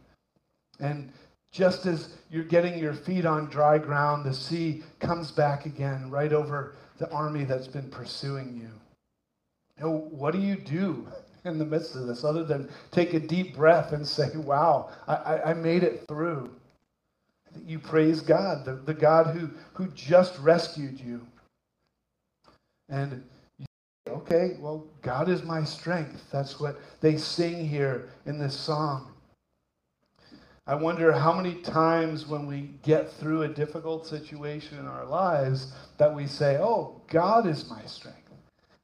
And 0.78 1.12
just 1.52 1.86
as 1.86 2.10
you're 2.30 2.44
getting 2.44 2.78
your 2.78 2.94
feet 2.94 3.26
on 3.26 3.46
dry 3.46 3.78
ground, 3.78 4.24
the 4.24 4.34
sea 4.34 4.82
comes 5.00 5.30
back 5.30 5.66
again 5.66 6.10
right 6.10 6.32
over 6.32 6.74
the 7.00 7.10
army 7.12 7.44
that's 7.44 7.68
been 7.68 7.90
pursuing 7.90 8.56
you. 8.56 8.70
you 9.78 9.84
know, 9.84 10.08
what 10.12 10.32
do 10.34 10.40
you 10.40 10.56
do 10.56 11.08
in 11.46 11.58
the 11.58 11.66
midst 11.66 11.96
of 11.96 12.06
this 12.06 12.24
other 12.24 12.44
than 12.44 12.70
take 12.92 13.14
a 13.14 13.20
deep 13.20 13.56
breath 13.56 13.92
and 13.92 14.06
say, 14.06 14.30
Wow, 14.36 14.90
I, 15.08 15.40
I 15.46 15.54
made 15.54 15.82
it 15.82 16.04
through. 16.08 16.50
You 17.66 17.80
praise 17.80 18.20
God, 18.22 18.64
the, 18.64 18.74
the 18.74 18.94
God 18.94 19.36
who, 19.36 19.50
who 19.74 19.88
just 19.88 20.38
rescued 20.38 21.00
you. 21.00 21.26
And 22.90 23.24
you 23.58 23.66
say, 24.06 24.14
okay, 24.14 24.56
well, 24.60 24.86
God 25.02 25.28
is 25.28 25.42
my 25.42 25.64
strength. 25.64 26.24
That's 26.32 26.60
what 26.60 26.80
they 27.00 27.16
sing 27.16 27.66
here 27.68 28.10
in 28.26 28.38
this 28.38 28.56
song. 28.58 29.09
I 30.70 30.76
wonder 30.76 31.10
how 31.10 31.32
many 31.32 31.56
times 31.62 32.28
when 32.28 32.46
we 32.46 32.70
get 32.84 33.10
through 33.14 33.42
a 33.42 33.48
difficult 33.48 34.06
situation 34.06 34.78
in 34.78 34.86
our 34.86 35.04
lives 35.04 35.72
that 35.98 36.14
we 36.14 36.28
say, 36.28 36.58
Oh, 36.58 37.02
God 37.08 37.44
is 37.48 37.68
my 37.68 37.84
strength. 37.86 38.30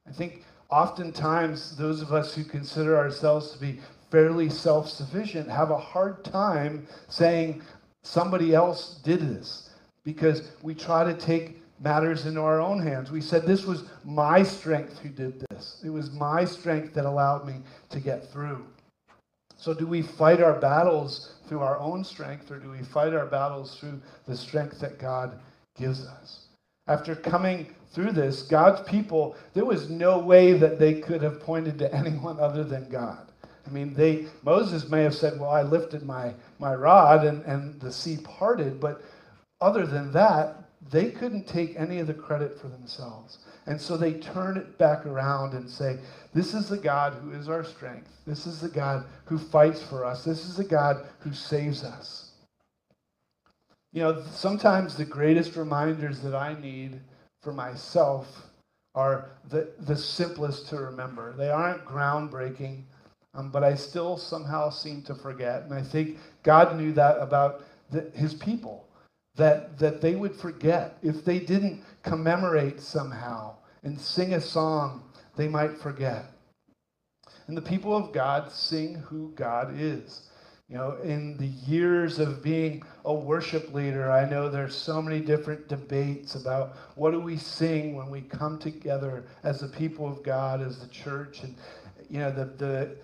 I 0.04 0.10
think 0.10 0.42
oftentimes 0.68 1.76
those 1.76 2.02
of 2.02 2.12
us 2.12 2.34
who 2.34 2.42
consider 2.42 2.98
ourselves 2.98 3.52
to 3.52 3.60
be 3.60 3.78
fairly 4.10 4.50
self 4.50 4.88
sufficient 4.88 5.48
have 5.48 5.70
a 5.70 5.78
hard 5.78 6.24
time 6.24 6.88
saying 7.06 7.62
somebody 8.02 8.52
else 8.52 8.96
did 9.04 9.20
this 9.20 9.70
because 10.02 10.50
we 10.62 10.74
try 10.74 11.04
to 11.04 11.14
take 11.14 11.62
matters 11.78 12.26
into 12.26 12.40
our 12.40 12.60
own 12.60 12.82
hands. 12.82 13.12
We 13.12 13.20
said, 13.20 13.46
This 13.46 13.64
was 13.64 13.84
my 14.04 14.42
strength 14.42 14.98
who 14.98 15.08
did 15.08 15.38
this, 15.50 15.80
it 15.84 15.90
was 15.90 16.10
my 16.10 16.46
strength 16.46 16.94
that 16.94 17.04
allowed 17.04 17.46
me 17.46 17.60
to 17.90 18.00
get 18.00 18.28
through. 18.32 18.66
So, 19.56 19.72
do 19.72 19.86
we 19.86 20.02
fight 20.02 20.42
our 20.42 20.58
battles 20.60 21.34
through 21.48 21.60
our 21.60 21.78
own 21.78 22.04
strength, 22.04 22.50
or 22.50 22.58
do 22.58 22.70
we 22.70 22.82
fight 22.82 23.14
our 23.14 23.26
battles 23.26 23.78
through 23.78 24.00
the 24.26 24.36
strength 24.36 24.80
that 24.80 24.98
God 24.98 25.38
gives 25.78 26.04
us? 26.06 26.46
After 26.86 27.14
coming 27.16 27.74
through 27.92 28.12
this, 28.12 28.42
God's 28.42 28.86
people, 28.88 29.36
there 29.54 29.64
was 29.64 29.88
no 29.88 30.18
way 30.18 30.52
that 30.52 30.78
they 30.78 31.00
could 31.00 31.22
have 31.22 31.40
pointed 31.40 31.78
to 31.78 31.94
anyone 32.02 32.38
other 32.38 32.64
than 32.64 32.88
God. 32.88 33.26
I 33.66 33.70
mean, 33.70 33.94
they 33.94 34.26
Moses 34.44 34.88
may 34.88 35.02
have 35.02 35.14
said, 35.14 35.40
Well, 35.40 35.50
I 35.50 35.62
lifted 35.62 36.04
my, 36.04 36.34
my 36.58 36.74
rod 36.74 37.24
and, 37.24 37.42
and 37.44 37.80
the 37.80 37.90
sea 37.90 38.18
parted, 38.22 38.78
but 38.78 39.02
other 39.60 39.86
than 39.86 40.12
that, 40.12 40.66
they 40.90 41.10
couldn't 41.10 41.48
take 41.48 41.74
any 41.76 41.98
of 41.98 42.06
the 42.06 42.14
credit 42.14 42.60
for 42.60 42.68
themselves. 42.68 43.38
And 43.66 43.80
so 43.80 43.96
they 43.96 44.14
turn 44.14 44.56
it 44.56 44.78
back 44.78 45.06
around 45.06 45.54
and 45.54 45.68
say, 45.68 45.98
This 46.32 46.54
is 46.54 46.68
the 46.68 46.78
God 46.78 47.14
who 47.14 47.32
is 47.32 47.48
our 47.48 47.64
strength. 47.64 48.08
This 48.26 48.46
is 48.46 48.60
the 48.60 48.68
God 48.68 49.04
who 49.24 49.38
fights 49.38 49.82
for 49.82 50.04
us. 50.04 50.24
This 50.24 50.44
is 50.48 50.56
the 50.56 50.64
God 50.64 51.06
who 51.20 51.32
saves 51.32 51.82
us. 51.82 52.30
You 53.92 54.02
know, 54.02 54.22
sometimes 54.30 54.96
the 54.96 55.04
greatest 55.04 55.56
reminders 55.56 56.20
that 56.20 56.34
I 56.34 56.54
need 56.60 57.00
for 57.42 57.52
myself 57.52 58.46
are 58.94 59.30
the, 59.48 59.68
the 59.80 59.96
simplest 59.96 60.68
to 60.68 60.76
remember. 60.76 61.34
They 61.36 61.50
aren't 61.50 61.84
groundbreaking, 61.84 62.82
um, 63.34 63.50
but 63.50 63.64
I 63.64 63.74
still 63.74 64.16
somehow 64.16 64.70
seem 64.70 65.02
to 65.02 65.14
forget. 65.14 65.64
And 65.64 65.74
I 65.74 65.82
think 65.82 66.18
God 66.42 66.76
knew 66.76 66.92
that 66.92 67.18
about 67.18 67.62
the, 67.90 68.10
his 68.14 68.34
people 68.34 68.85
that, 69.36 69.78
that 69.78 70.00
they 70.00 70.14
would 70.14 70.34
forget. 70.34 70.98
If 71.02 71.24
they 71.24 71.38
didn't 71.38 71.84
commemorate 72.02 72.80
somehow 72.80 73.56
and 73.82 74.00
sing 74.00 74.34
a 74.34 74.40
song, 74.40 75.04
they 75.36 75.48
might 75.48 75.78
forget. 75.78 76.26
And 77.46 77.56
the 77.56 77.62
people 77.62 77.96
of 77.96 78.12
God 78.12 78.50
sing 78.50 78.94
who 78.94 79.32
God 79.36 79.74
is. 79.78 80.22
You 80.68 80.76
know, 80.76 80.96
in 81.04 81.36
the 81.36 81.46
years 81.46 82.18
of 82.18 82.42
being 82.42 82.82
a 83.04 83.14
worship 83.14 83.72
leader, 83.72 84.10
I 84.10 84.28
know 84.28 84.48
there's 84.48 84.74
so 84.74 85.00
many 85.00 85.20
different 85.20 85.68
debates 85.68 86.34
about 86.34 86.74
what 86.96 87.12
do 87.12 87.20
we 87.20 87.36
sing 87.36 87.94
when 87.94 88.10
we 88.10 88.22
come 88.22 88.58
together 88.58 89.26
as 89.44 89.60
the 89.60 89.68
people 89.68 90.08
of 90.08 90.24
God, 90.24 90.60
as 90.60 90.80
the 90.80 90.88
church. 90.88 91.44
And, 91.44 91.54
you 92.10 92.18
know, 92.18 92.32
the, 92.32 92.46
the 92.46 92.96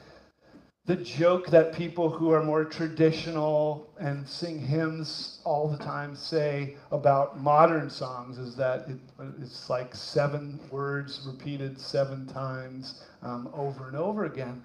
the 0.84 0.96
joke 0.96 1.46
that 1.46 1.72
people 1.72 2.10
who 2.10 2.32
are 2.32 2.42
more 2.42 2.64
traditional 2.64 3.88
and 4.00 4.26
sing 4.26 4.58
hymns 4.58 5.40
all 5.44 5.68
the 5.68 5.78
time 5.78 6.16
say 6.16 6.74
about 6.90 7.40
modern 7.40 7.88
songs 7.88 8.36
is 8.36 8.56
that 8.56 8.88
it, 8.88 8.96
it's 9.40 9.70
like 9.70 9.94
seven 9.94 10.58
words 10.72 11.20
repeated 11.24 11.80
seven 11.80 12.26
times 12.26 13.04
um, 13.22 13.48
over 13.54 13.86
and 13.86 13.96
over 13.96 14.24
again. 14.24 14.60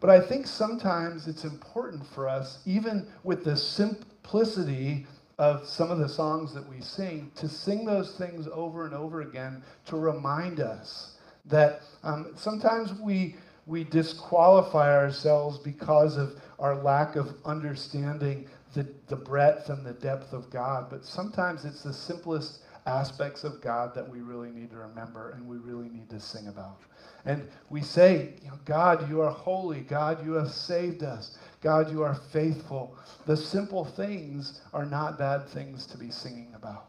But 0.00 0.10
I 0.10 0.18
think 0.18 0.48
sometimes 0.48 1.28
it's 1.28 1.44
important 1.44 2.04
for 2.04 2.28
us, 2.28 2.58
even 2.66 3.06
with 3.22 3.44
the 3.44 3.56
simplicity 3.56 5.06
of 5.38 5.64
some 5.68 5.92
of 5.92 5.98
the 5.98 6.08
songs 6.08 6.52
that 6.52 6.68
we 6.68 6.80
sing, 6.80 7.30
to 7.36 7.48
sing 7.48 7.84
those 7.84 8.16
things 8.16 8.48
over 8.52 8.86
and 8.86 8.94
over 8.94 9.20
again 9.20 9.62
to 9.86 9.96
remind 9.96 10.58
us 10.58 11.12
that 11.44 11.82
um, 12.02 12.32
sometimes 12.34 12.92
we 12.94 13.36
we 13.70 13.84
disqualify 13.84 14.92
ourselves 14.92 15.56
because 15.58 16.16
of 16.16 16.34
our 16.58 16.74
lack 16.74 17.14
of 17.14 17.36
understanding 17.44 18.48
the, 18.74 18.86
the 19.06 19.14
breadth 19.14 19.68
and 19.68 19.86
the 19.86 19.92
depth 19.92 20.32
of 20.32 20.50
God. 20.50 20.90
But 20.90 21.04
sometimes 21.04 21.64
it's 21.64 21.84
the 21.84 21.92
simplest 21.92 22.62
aspects 22.86 23.44
of 23.44 23.60
God 23.60 23.94
that 23.94 24.08
we 24.08 24.22
really 24.22 24.50
need 24.50 24.70
to 24.70 24.76
remember 24.76 25.30
and 25.30 25.46
we 25.46 25.58
really 25.58 25.88
need 25.88 26.10
to 26.10 26.18
sing 26.18 26.48
about. 26.48 26.80
And 27.24 27.48
we 27.68 27.80
say, 27.80 28.34
God, 28.64 29.08
you 29.08 29.20
are 29.20 29.30
holy. 29.30 29.80
God, 29.80 30.24
you 30.26 30.32
have 30.32 30.50
saved 30.50 31.04
us. 31.04 31.38
God, 31.60 31.92
you 31.92 32.02
are 32.02 32.16
faithful. 32.32 32.96
The 33.26 33.36
simple 33.36 33.84
things 33.84 34.62
are 34.72 34.86
not 34.86 35.16
bad 35.16 35.48
things 35.48 35.86
to 35.86 35.98
be 35.98 36.10
singing 36.10 36.52
about. 36.56 36.86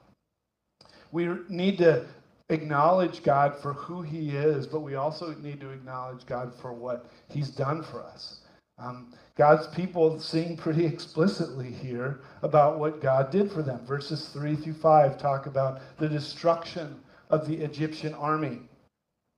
We 1.12 1.30
need 1.48 1.78
to 1.80 2.08
acknowledge 2.52 3.24
God 3.24 3.56
for 3.62 3.74
who 3.74 4.02
He 4.02 4.32
is, 4.32 4.68
but 4.68 4.82
we 4.82 4.96
also 4.96 5.34
need 5.36 5.60
to 5.62 5.72
acknowledge 5.72 6.26
God 6.26 6.54
for 6.62 6.74
what 6.74 7.10
He's 7.30 7.50
done 7.50 7.84
for 7.84 8.04
us. 8.04 8.42
Um, 8.78 9.14
God's 9.36 9.68
people 9.68 10.20
sing 10.20 10.58
pretty 10.58 10.86
explicitly 10.86 11.72
here 11.72 12.22
about 12.42 12.80
what 12.80 13.02
God 13.02 13.32
did 13.32 13.52
for 13.52 13.62
them. 13.62 13.86
Verses 13.86 14.30
3 14.30 14.56
through 14.56 14.74
5 14.74 15.18
talk 15.18 15.46
about 15.46 15.82
the 15.98 16.10
destruction 16.10 17.00
of 17.30 17.48
the 17.48 17.56
Egyptian 17.56 18.14
army. 18.16 18.62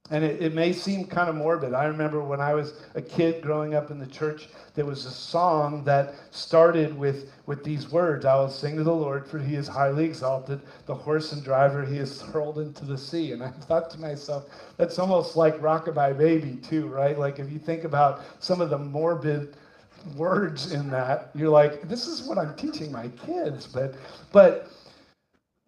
And 0.10 0.22
it, 0.26 0.42
it, 0.42 0.54
may 0.54 0.74
seem 0.74 1.06
kind 1.06 1.30
of 1.30 1.36
morbid. 1.36 1.74
I 1.74 1.86
remember 1.86 2.22
when 2.22 2.42
I 2.42 2.54
was 2.54 2.74
a 2.94 3.02
kid 3.02 3.42
growing 3.42 3.74
up 3.74 3.90
in 3.90 4.00
the 4.00 4.06
church, 4.06 4.50
there 4.76 4.86
was 4.86 5.06
a 5.06 5.12
song 5.12 5.82
that 5.86 6.14
started 6.30 6.98
with, 6.98 7.32
with 7.46 7.64
these 7.64 7.90
words 7.90 8.26
I 8.26 8.36
will 8.36 8.50
sing 8.50 8.76
to 8.76 8.84
the 8.84 8.94
Lord, 8.94 9.26
for 9.26 9.40
he 9.40 9.56
is 9.56 9.66
highly 9.66 10.04
exalted. 10.04 10.60
The 10.88 10.94
horse 10.94 11.32
and 11.32 11.42
driver 11.42 11.86
he 11.86 12.00
is 12.00 12.20
hurled 12.20 12.60
into 12.60 12.84
the 12.84 12.98
sea. 12.98 13.32
And 13.32 13.42
I 13.42 13.52
thought 13.52 13.90
to 13.92 14.00
myself, 14.00 14.48
that's 14.76 15.00
almost 15.00 15.38
like 15.38 15.56
Rockabye 15.62 16.18
Baby, 16.18 16.58
too, 16.58 16.88
right? 16.88 17.18
Like 17.18 17.40
if 17.40 17.50
you 17.50 17.58
think 17.58 17.86
about 17.86 18.24
some 18.40 18.60
of 18.60 18.70
the 18.70 18.78
morbid 18.78 19.56
words 20.18 20.74
in 20.74 20.90
that, 20.90 21.30
you're 21.34 21.50
like, 21.50 21.88
this 21.88 22.08
is 22.08 22.24
what 22.24 22.38
I'm 22.38 22.56
teaching 22.58 22.92
my 22.92 23.08
kids. 23.26 23.68
But, 23.68 23.96
but 24.34 24.70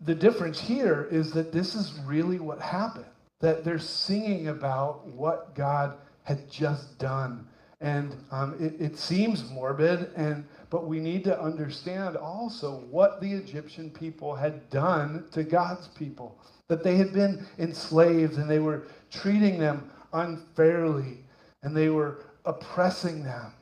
the 0.02 0.14
difference 0.14 0.60
here 0.60 1.08
is 1.10 1.32
that 1.32 1.54
this 1.54 1.74
is 1.74 1.98
really 2.06 2.40
what 2.40 2.60
happened 2.60 3.06
that 3.46 3.64
they're 3.64 3.78
singing 3.78 4.48
about 4.48 5.06
what 5.06 5.54
God 5.54 6.00
had 6.24 6.50
just 6.50 6.98
done. 6.98 7.48
And 7.80 8.16
um, 8.32 8.56
it, 8.60 8.74
it 8.82 8.98
seems 8.98 9.48
morbid, 9.52 10.10
and 10.16 10.48
but 10.72 10.88
we 10.88 11.00
need 11.00 11.24
to 11.26 11.40
understand 11.40 12.18
also 12.18 12.78
what 12.90 13.22
the 13.22 13.32
Egyptian 13.32 13.92
people 13.92 14.34
had 14.34 14.68
done 14.72 15.26
to 15.34 15.44
God's 15.44 15.90
people. 15.90 16.40
That 16.70 16.84
they 16.84 16.96
had 16.96 17.14
been 17.14 17.46
enslaved 17.60 18.40
and 18.40 18.50
they 18.50 18.58
were 18.58 18.88
treating 19.12 19.60
them 19.60 19.92
unfairly 20.12 21.20
and 21.62 21.78
they 21.78 21.90
were 21.90 22.24
oppressing 22.46 23.24
them. 23.24 23.54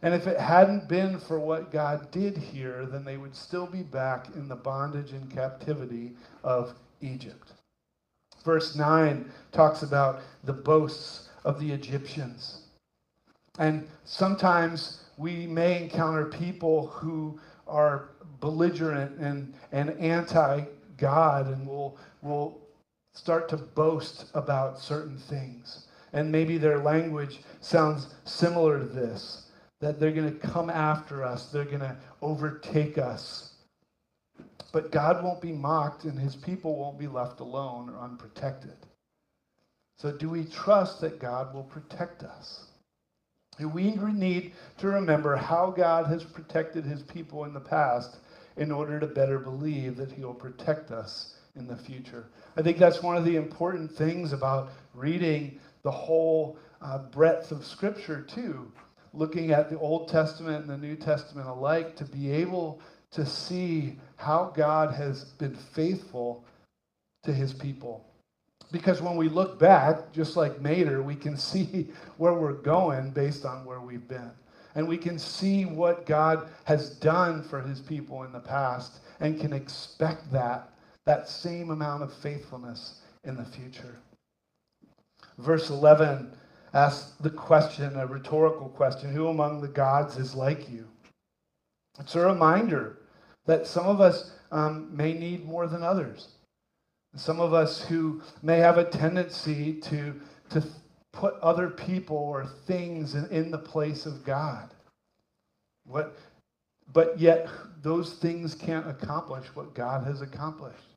And 0.00 0.14
if 0.14 0.26
it 0.26 0.40
hadn't 0.40 0.88
been 0.88 1.20
for 1.20 1.38
what 1.38 1.70
God 1.70 2.10
did 2.10 2.38
here, 2.38 2.86
then 2.86 3.04
they 3.04 3.18
would 3.18 3.36
still 3.36 3.66
be 3.66 3.82
back 3.82 4.28
in 4.34 4.48
the 4.48 4.56
bondage 4.56 5.12
and 5.12 5.30
captivity 5.30 6.12
of 6.42 6.72
Egypt. 7.02 7.52
Verse 8.44 8.74
9 8.76 9.30
talks 9.52 9.82
about 9.82 10.22
the 10.44 10.52
boasts 10.52 11.28
of 11.44 11.60
the 11.60 11.70
Egyptians. 11.70 12.62
And 13.58 13.86
sometimes 14.04 15.04
we 15.16 15.46
may 15.46 15.82
encounter 15.82 16.26
people 16.26 16.86
who 16.88 17.38
are 17.66 18.10
belligerent 18.40 19.18
and, 19.18 19.52
and 19.72 19.90
anti 19.98 20.64
God 20.96 21.48
and 21.48 21.66
will, 21.66 21.98
will 22.22 22.60
start 23.14 23.48
to 23.50 23.56
boast 23.56 24.26
about 24.34 24.78
certain 24.78 25.18
things. 25.18 25.86
And 26.12 26.30
maybe 26.30 26.58
their 26.58 26.78
language 26.78 27.40
sounds 27.60 28.14
similar 28.24 28.78
to 28.78 28.84
this 28.84 29.46
that 29.80 29.98
they're 29.98 30.12
going 30.12 30.30
to 30.30 30.46
come 30.46 30.68
after 30.68 31.24
us, 31.24 31.46
they're 31.46 31.64
going 31.64 31.80
to 31.80 31.96
overtake 32.20 32.98
us. 32.98 33.54
But 34.72 34.90
God 34.90 35.22
won't 35.22 35.40
be 35.40 35.52
mocked 35.52 36.04
and 36.04 36.18
his 36.18 36.36
people 36.36 36.76
won't 36.76 36.98
be 36.98 37.08
left 37.08 37.40
alone 37.40 37.88
or 37.88 37.98
unprotected. 38.00 38.76
So, 39.98 40.10
do 40.10 40.30
we 40.30 40.44
trust 40.44 41.00
that 41.00 41.18
God 41.18 41.52
will 41.52 41.64
protect 41.64 42.22
us? 42.22 42.64
We 43.58 43.90
need 43.92 44.52
to 44.78 44.88
remember 44.88 45.36
how 45.36 45.70
God 45.70 46.06
has 46.06 46.24
protected 46.24 46.86
his 46.86 47.02
people 47.02 47.44
in 47.44 47.52
the 47.52 47.60
past 47.60 48.18
in 48.56 48.70
order 48.70 48.98
to 49.00 49.06
better 49.06 49.38
believe 49.38 49.96
that 49.96 50.12
he 50.12 50.24
will 50.24 50.34
protect 50.34 50.90
us 50.90 51.26
in 51.56 51.66
the 51.66 51.76
future. 51.76 52.26
I 52.56 52.62
think 52.62 52.78
that's 52.78 53.02
one 53.02 53.16
of 53.16 53.24
the 53.24 53.36
important 53.36 53.92
things 53.92 54.32
about 54.32 54.66
reading 54.94 55.52
the 55.82 55.90
whole 55.90 56.52
uh, 56.80 56.98
breadth 56.98 57.52
of 57.52 57.64
Scripture, 57.64 58.20
too. 58.20 58.70
Looking 59.12 59.52
at 59.52 59.68
the 59.68 59.76
Old 59.78 60.06
Testament 60.06 60.60
and 60.62 60.70
the 60.70 60.78
New 60.78 60.96
Testament 60.96 61.48
alike, 61.48 61.94
to 61.96 62.06
be 62.06 62.30
able 62.30 62.78
to 63.12 63.26
see 63.26 63.96
how 64.16 64.52
God 64.54 64.94
has 64.94 65.24
been 65.24 65.54
faithful 65.54 66.44
to 67.24 67.32
his 67.32 67.52
people. 67.52 68.04
Because 68.72 69.02
when 69.02 69.16
we 69.16 69.28
look 69.28 69.58
back, 69.58 70.12
just 70.12 70.36
like 70.36 70.60
Mater, 70.60 71.02
we 71.02 71.16
can 71.16 71.36
see 71.38 71.88
where 72.16 72.34
we're 72.34 72.52
going 72.52 73.10
based 73.10 73.44
on 73.44 73.64
where 73.64 73.80
we've 73.80 74.06
been. 74.08 74.30
And 74.76 74.86
we 74.86 74.96
can 74.96 75.18
see 75.18 75.64
what 75.64 76.06
God 76.06 76.48
has 76.64 76.90
done 76.90 77.42
for 77.42 77.60
his 77.60 77.80
people 77.80 78.22
in 78.22 78.32
the 78.32 78.38
past 78.38 79.00
and 79.18 79.40
can 79.40 79.52
expect 79.52 80.30
that, 80.30 80.70
that 81.06 81.28
same 81.28 81.70
amount 81.70 82.04
of 82.04 82.12
faithfulness 82.12 83.00
in 83.24 83.36
the 83.36 83.44
future. 83.44 83.98
Verse 85.38 85.70
11 85.70 86.32
asks 86.72 87.14
the 87.20 87.30
question, 87.30 87.96
a 87.96 88.06
rhetorical 88.06 88.68
question 88.68 89.12
Who 89.12 89.26
among 89.26 89.60
the 89.60 89.68
gods 89.68 90.16
is 90.16 90.36
like 90.36 90.70
you? 90.70 90.86
It's 91.98 92.14
a 92.14 92.20
reminder 92.20 92.99
that 93.50 93.66
some 93.66 93.88
of 93.88 94.00
us 94.00 94.30
um, 94.52 94.96
may 94.96 95.12
need 95.12 95.44
more 95.44 95.66
than 95.66 95.82
others. 95.82 96.28
Some 97.16 97.40
of 97.40 97.52
us 97.52 97.80
who 97.80 98.22
may 98.42 98.58
have 98.58 98.78
a 98.78 98.84
tendency 98.84 99.72
to, 99.80 100.14
to 100.50 100.62
put 101.12 101.34
other 101.42 101.68
people 101.68 102.16
or 102.16 102.46
things 102.68 103.16
in, 103.16 103.26
in 103.30 103.50
the 103.50 103.58
place 103.58 104.06
of 104.06 104.24
God. 104.24 104.72
What, 105.84 106.16
but 106.92 107.18
yet, 107.18 107.48
those 107.82 108.12
things 108.12 108.54
can't 108.54 108.88
accomplish 108.88 109.46
what 109.54 109.74
God 109.74 110.06
has 110.06 110.20
accomplished. 110.20 110.94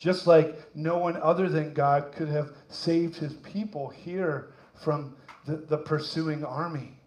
Just 0.00 0.26
like 0.26 0.58
no 0.74 0.98
one 0.98 1.16
other 1.22 1.48
than 1.48 1.72
God 1.72 2.10
could 2.10 2.28
have 2.28 2.50
saved 2.68 3.14
his 3.14 3.34
people 3.34 3.90
here 3.90 4.54
from 4.74 5.14
the, 5.46 5.54
the 5.54 5.78
pursuing 5.78 6.44
army. 6.44 6.98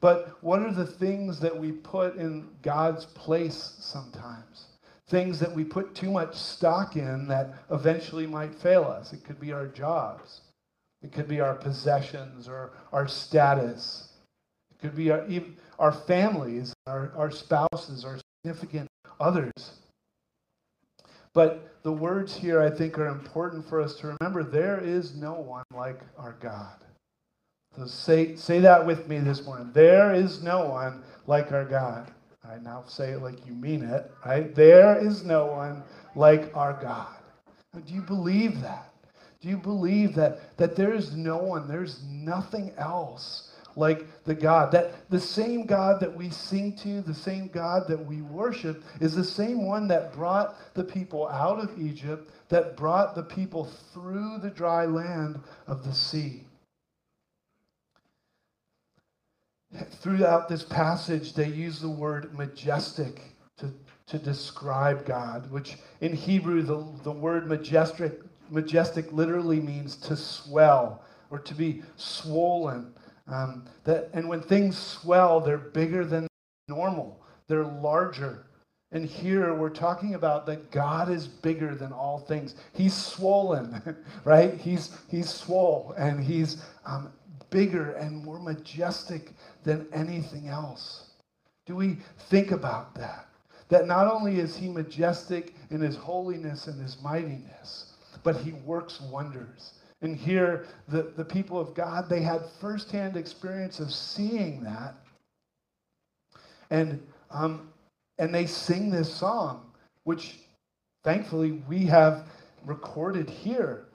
But 0.00 0.42
what 0.42 0.60
are 0.60 0.72
the 0.72 0.86
things 0.86 1.40
that 1.40 1.56
we 1.56 1.72
put 1.72 2.16
in 2.16 2.48
God's 2.62 3.04
place 3.04 3.76
sometimes? 3.80 4.66
things 5.10 5.40
that 5.40 5.52
we 5.52 5.64
put 5.64 5.94
too 5.94 6.10
much 6.10 6.34
stock 6.36 6.96
in 6.96 7.26
that 7.26 7.54
eventually 7.70 8.26
might 8.26 8.54
fail 8.54 8.84
us. 8.84 9.12
It 9.12 9.24
could 9.24 9.40
be 9.40 9.52
our 9.52 9.66
jobs, 9.66 10.40
it 11.02 11.12
could 11.12 11.28
be 11.28 11.40
our 11.40 11.54
possessions 11.54 12.48
or 12.48 12.70
our 12.92 13.08
status, 13.08 14.08
it 14.70 14.80
could 14.80 14.94
be 14.94 15.10
our, 15.10 15.26
our 15.78 15.92
families, 15.92 16.72
our, 16.86 17.12
our 17.16 17.30
spouses, 17.30 18.04
our 18.04 18.18
significant 18.44 18.88
others. 19.18 19.72
But 21.32 21.82
the 21.82 21.92
words 21.92 22.34
here, 22.34 22.60
I 22.60 22.70
think, 22.70 22.98
are 22.98 23.06
important 23.06 23.68
for 23.68 23.80
us 23.80 23.96
to 23.96 24.16
remember. 24.20 24.42
There 24.42 24.80
is 24.80 25.14
no 25.14 25.34
one 25.34 25.64
like 25.74 26.00
our 26.18 26.36
God. 26.40 26.76
So 27.80 27.86
say, 27.86 28.36
say 28.36 28.60
that 28.60 28.84
with 28.84 29.08
me 29.08 29.20
this 29.20 29.42
morning. 29.42 29.70
There 29.72 30.12
is 30.12 30.42
no 30.42 30.68
one 30.68 31.02
like 31.26 31.50
our 31.50 31.64
God. 31.64 32.12
Right, 32.44 32.62
now 32.62 32.84
say 32.86 33.12
it 33.12 33.22
like 33.22 33.46
you 33.46 33.54
mean 33.54 33.82
it, 33.82 34.10
right? 34.26 34.54
There 34.54 34.98
is 34.98 35.24
no 35.24 35.46
one 35.46 35.82
like 36.14 36.54
our 36.54 36.74
God. 36.74 37.16
Do 37.72 37.94
you 37.94 38.02
believe 38.02 38.60
that? 38.60 38.92
Do 39.40 39.48
you 39.48 39.56
believe 39.56 40.14
that, 40.16 40.58
that 40.58 40.76
there 40.76 40.92
is 40.92 41.16
no 41.16 41.38
one, 41.38 41.68
there's 41.68 42.02
nothing 42.06 42.70
else 42.76 43.50
like 43.76 44.04
the 44.24 44.34
God? 44.34 44.72
That 44.72 45.08
the 45.08 45.20
same 45.20 45.64
God 45.64 46.00
that 46.00 46.14
we 46.14 46.28
sing 46.28 46.76
to, 46.82 47.00
the 47.00 47.14
same 47.14 47.48
God 47.48 47.88
that 47.88 48.04
we 48.04 48.20
worship, 48.20 48.84
is 49.00 49.14
the 49.14 49.24
same 49.24 49.66
one 49.66 49.88
that 49.88 50.12
brought 50.12 50.54
the 50.74 50.84
people 50.84 51.28
out 51.28 51.58
of 51.58 51.80
Egypt, 51.80 52.30
that 52.50 52.76
brought 52.76 53.14
the 53.14 53.22
people 53.22 53.70
through 53.94 54.36
the 54.42 54.50
dry 54.50 54.84
land 54.84 55.40
of 55.66 55.82
the 55.82 55.94
sea. 55.94 56.44
Throughout 60.00 60.48
this 60.48 60.62
passage, 60.62 61.34
they 61.34 61.48
use 61.48 61.80
the 61.80 61.90
word 61.90 62.36
majestic 62.36 63.20
to, 63.58 63.72
to 64.06 64.18
describe 64.18 65.06
God, 65.06 65.50
which 65.50 65.76
in 66.00 66.14
Hebrew, 66.14 66.62
the, 66.62 66.86
the 67.02 67.12
word 67.12 67.46
majestic, 67.46 68.20
majestic 68.50 69.12
literally 69.12 69.60
means 69.60 69.96
to 69.96 70.16
swell 70.16 71.04
or 71.30 71.38
to 71.38 71.54
be 71.54 71.82
swollen. 71.96 72.92
Um, 73.28 73.66
that, 73.84 74.10
and 74.12 74.28
when 74.28 74.42
things 74.42 74.76
swell, 74.76 75.40
they're 75.40 75.58
bigger 75.58 76.04
than 76.04 76.26
normal, 76.68 77.20
they're 77.46 77.64
larger. 77.64 78.46
And 78.92 79.06
here 79.06 79.54
we're 79.54 79.70
talking 79.70 80.14
about 80.14 80.46
that 80.46 80.72
God 80.72 81.10
is 81.10 81.28
bigger 81.28 81.76
than 81.76 81.92
all 81.92 82.18
things. 82.18 82.56
He's 82.72 82.94
swollen, 82.94 83.96
right? 84.24 84.54
He's, 84.54 84.98
he's 85.08 85.28
swole 85.28 85.94
and 85.96 86.24
he's 86.24 86.60
um, 86.84 87.12
bigger 87.50 87.92
and 87.92 88.24
more 88.24 88.40
majestic 88.40 89.32
than 89.64 89.86
anything 89.92 90.48
else? 90.48 91.10
Do 91.66 91.76
we 91.76 91.98
think 92.28 92.50
about 92.50 92.94
that? 92.94 93.26
That 93.68 93.86
not 93.86 94.12
only 94.12 94.40
is 94.40 94.56
he 94.56 94.68
majestic 94.68 95.54
in 95.70 95.80
his 95.80 95.96
holiness 95.96 96.66
and 96.66 96.80
his 96.80 97.00
mightiness, 97.02 97.92
but 98.24 98.36
he 98.36 98.52
works 98.52 99.00
wonders. 99.00 99.74
And 100.02 100.16
here, 100.16 100.66
the, 100.88 101.12
the 101.16 101.24
people 101.24 101.58
of 101.60 101.74
God, 101.74 102.08
they 102.08 102.22
had 102.22 102.42
firsthand 102.60 103.16
experience 103.16 103.80
of 103.80 103.92
seeing 103.92 104.62
that. 104.64 104.94
And, 106.70 107.00
um, 107.30 107.68
and 108.18 108.34
they 108.34 108.46
sing 108.46 108.90
this 108.90 109.12
song, 109.12 109.70
which 110.04 110.38
thankfully 111.04 111.62
we 111.68 111.86
have 111.86 112.26
recorded 112.64 113.28
here. 113.28 113.86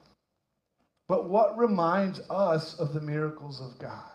But 1.07 1.29
what 1.29 1.57
reminds 1.57 2.19
us 2.29 2.79
of 2.79 2.93
the 2.93 3.01
miracles 3.01 3.61
of 3.61 3.77
God? 3.79 4.14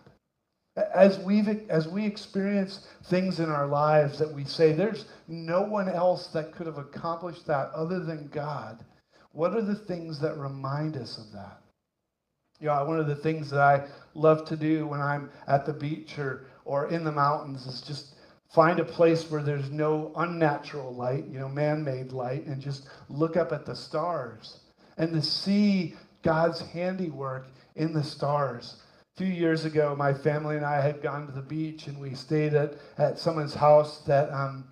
As, 0.95 1.19
we 1.19 1.41
as 1.69 1.89
we 1.89 2.05
experience 2.05 2.87
things 3.05 3.41
in 3.41 3.51
our 3.51 3.67
lives 3.67 4.19
that 4.19 4.33
we 4.33 4.45
say, 4.45 4.73
there's 4.73 5.07
no 5.29 5.63
one 5.63 5.89
else 5.89 6.29
that 6.29 6.53
could 6.53 6.67
have 6.67 6.79
accomplished 6.79 7.47
that 7.47 7.71
other 7.75 8.01
than 8.01 8.29
God, 8.29 8.85
what 9.33 9.55
are 9.55 9.63
the 9.63 9.75
things 9.75 10.21
that 10.21 10.37
remind 10.37 10.97
us 10.97 11.19
of 11.19 11.33
that? 11.33 11.61
You 12.61 12.67
know, 12.67 12.85
one 12.85 13.01
of 13.01 13.07
the 13.07 13.17
things 13.17 13.51
that 13.51 13.61
I 13.61 13.87
love 14.15 14.45
to 14.49 14.57
do 14.57 14.87
when 14.87 15.01
I'm 15.01 15.31
at 15.47 15.65
the 15.65 15.73
beach 15.73 16.19
or, 16.19 16.47
or 16.65 16.91
in 16.91 17.05
the 17.05 17.13
mountains 17.13 17.67
is 17.67 17.81
just 17.81 18.15
find 18.53 18.81
a 18.81 18.85
place 18.85 19.31
where 19.31 19.43
there's 19.43 19.71
no 19.71 20.13
unnatural 20.17 20.95
light, 20.95 21.25
you 21.27 21.39
know, 21.39 21.49
man 21.49 21.83
made 21.83 22.13
light, 22.13 22.47
and 22.47 22.61
just 22.61 22.89
look 23.09 23.37
up 23.37 23.53
at 23.53 23.65
the 23.65 23.75
stars 23.75 24.61
and 24.99 25.13
to 25.15 25.23
see 25.23 25.95
God's 26.23 26.61
handiwork 26.61 27.47
in 27.77 27.93
the 27.95 28.05
stars 28.05 28.83
few 29.17 29.27
years 29.27 29.65
ago, 29.65 29.95
my 29.97 30.15
family 30.15 30.57
and 30.57 30.65
I 30.65 30.81
had 30.81 31.03
gone 31.03 31.27
to 31.27 31.33
the 31.33 31.43
beach 31.43 31.87
and 31.87 31.99
we 31.99 32.15
stayed 32.15 32.55
at, 32.55 32.75
at 32.99 33.19
someone's 33.19 33.55
house 33.55 34.01
that, 34.03 34.33
um, 34.33 34.65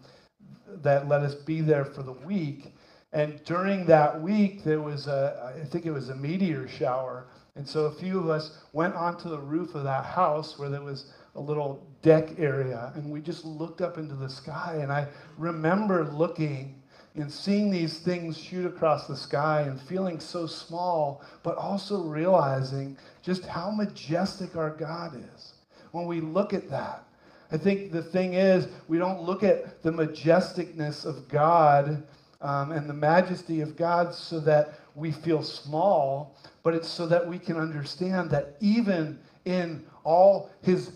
that 0.67 1.09
let 1.09 1.23
us 1.23 1.35
be 1.35 1.61
there 1.61 1.85
for 1.85 2.03
the 2.03 2.13
week. 2.13 2.73
And 3.13 3.43
during 3.45 3.87
that 3.87 4.21
week, 4.21 4.65
there 4.65 4.81
was 4.81 5.07
a, 5.07 5.55
I 5.59 5.65
think 5.65 5.87
it 5.87 5.91
was 5.91 6.11
a 6.11 6.15
meteor 6.15 6.69
shower. 6.69 7.27
And 7.57 7.67
so 7.67 7.87
a 7.87 7.93
few 7.93 8.19
of 8.19 8.29
us 8.29 8.59
went 8.73 8.95
onto 8.95 9.29
the 9.29 9.39
roof 9.39 9.75
of 9.75 9.85
that 9.85 10.05
house 10.05 10.59
where 10.59 10.69
there 10.69 10.83
was 10.83 11.13
a 11.35 11.41
little 11.41 11.87
deck 12.03 12.39
area. 12.39 12.93
And 12.95 13.11
we 13.11 13.21
just 13.21 13.45
looked 13.45 13.81
up 13.81 13.99
into 13.99 14.15
the 14.15 14.29
sky. 14.29 14.79
And 14.81 14.93
I 14.93 15.09
remember 15.37 16.05
looking 16.05 16.78
and 17.19 17.31
seeing 17.31 17.71
these 17.71 17.99
things 17.99 18.39
shoot 18.39 18.65
across 18.65 19.07
the 19.07 19.17
sky 19.17 19.63
and 19.63 19.81
feeling 19.81 20.21
so 20.21 20.47
small, 20.47 21.23
but 21.43 21.57
also 21.57 22.03
realizing 22.03 22.97
just 23.23 23.45
how 23.47 23.71
majestic 23.71 24.57
our 24.57 24.71
God 24.71 25.15
is. 25.35 25.55
When 25.93 26.07
we 26.07 26.21
look 26.21 26.53
at 26.53 26.71
that, 26.71 27.05
I 27.51 27.57
think 27.57 27.93
the 27.93 28.03
thing 28.03 28.35
is, 28.35 28.69
we 28.89 28.99
don't 28.99 29.23
look 29.23 29.43
at 29.43 29.83
the 29.83 29.91
majesticness 29.91 31.07
of 31.07 31.29
God 31.29 32.07
um, 32.41 32.73
and 32.73 32.89
the 32.89 32.95
majesty 32.95 33.63
of 33.63 33.75
God 33.75 34.15
so 34.15 34.39
that 34.41 34.79
we 34.95 35.13
feel 35.13 35.43
small, 35.43 36.37
but 36.63 36.75
it's 36.75 36.89
so 36.89 37.07
that 37.07 37.27
we 37.27 37.39
can 37.39 37.57
understand 37.57 38.31
that 38.31 38.57
even 38.61 39.19
in 39.45 39.85
all 40.05 40.51
his, 40.63 40.93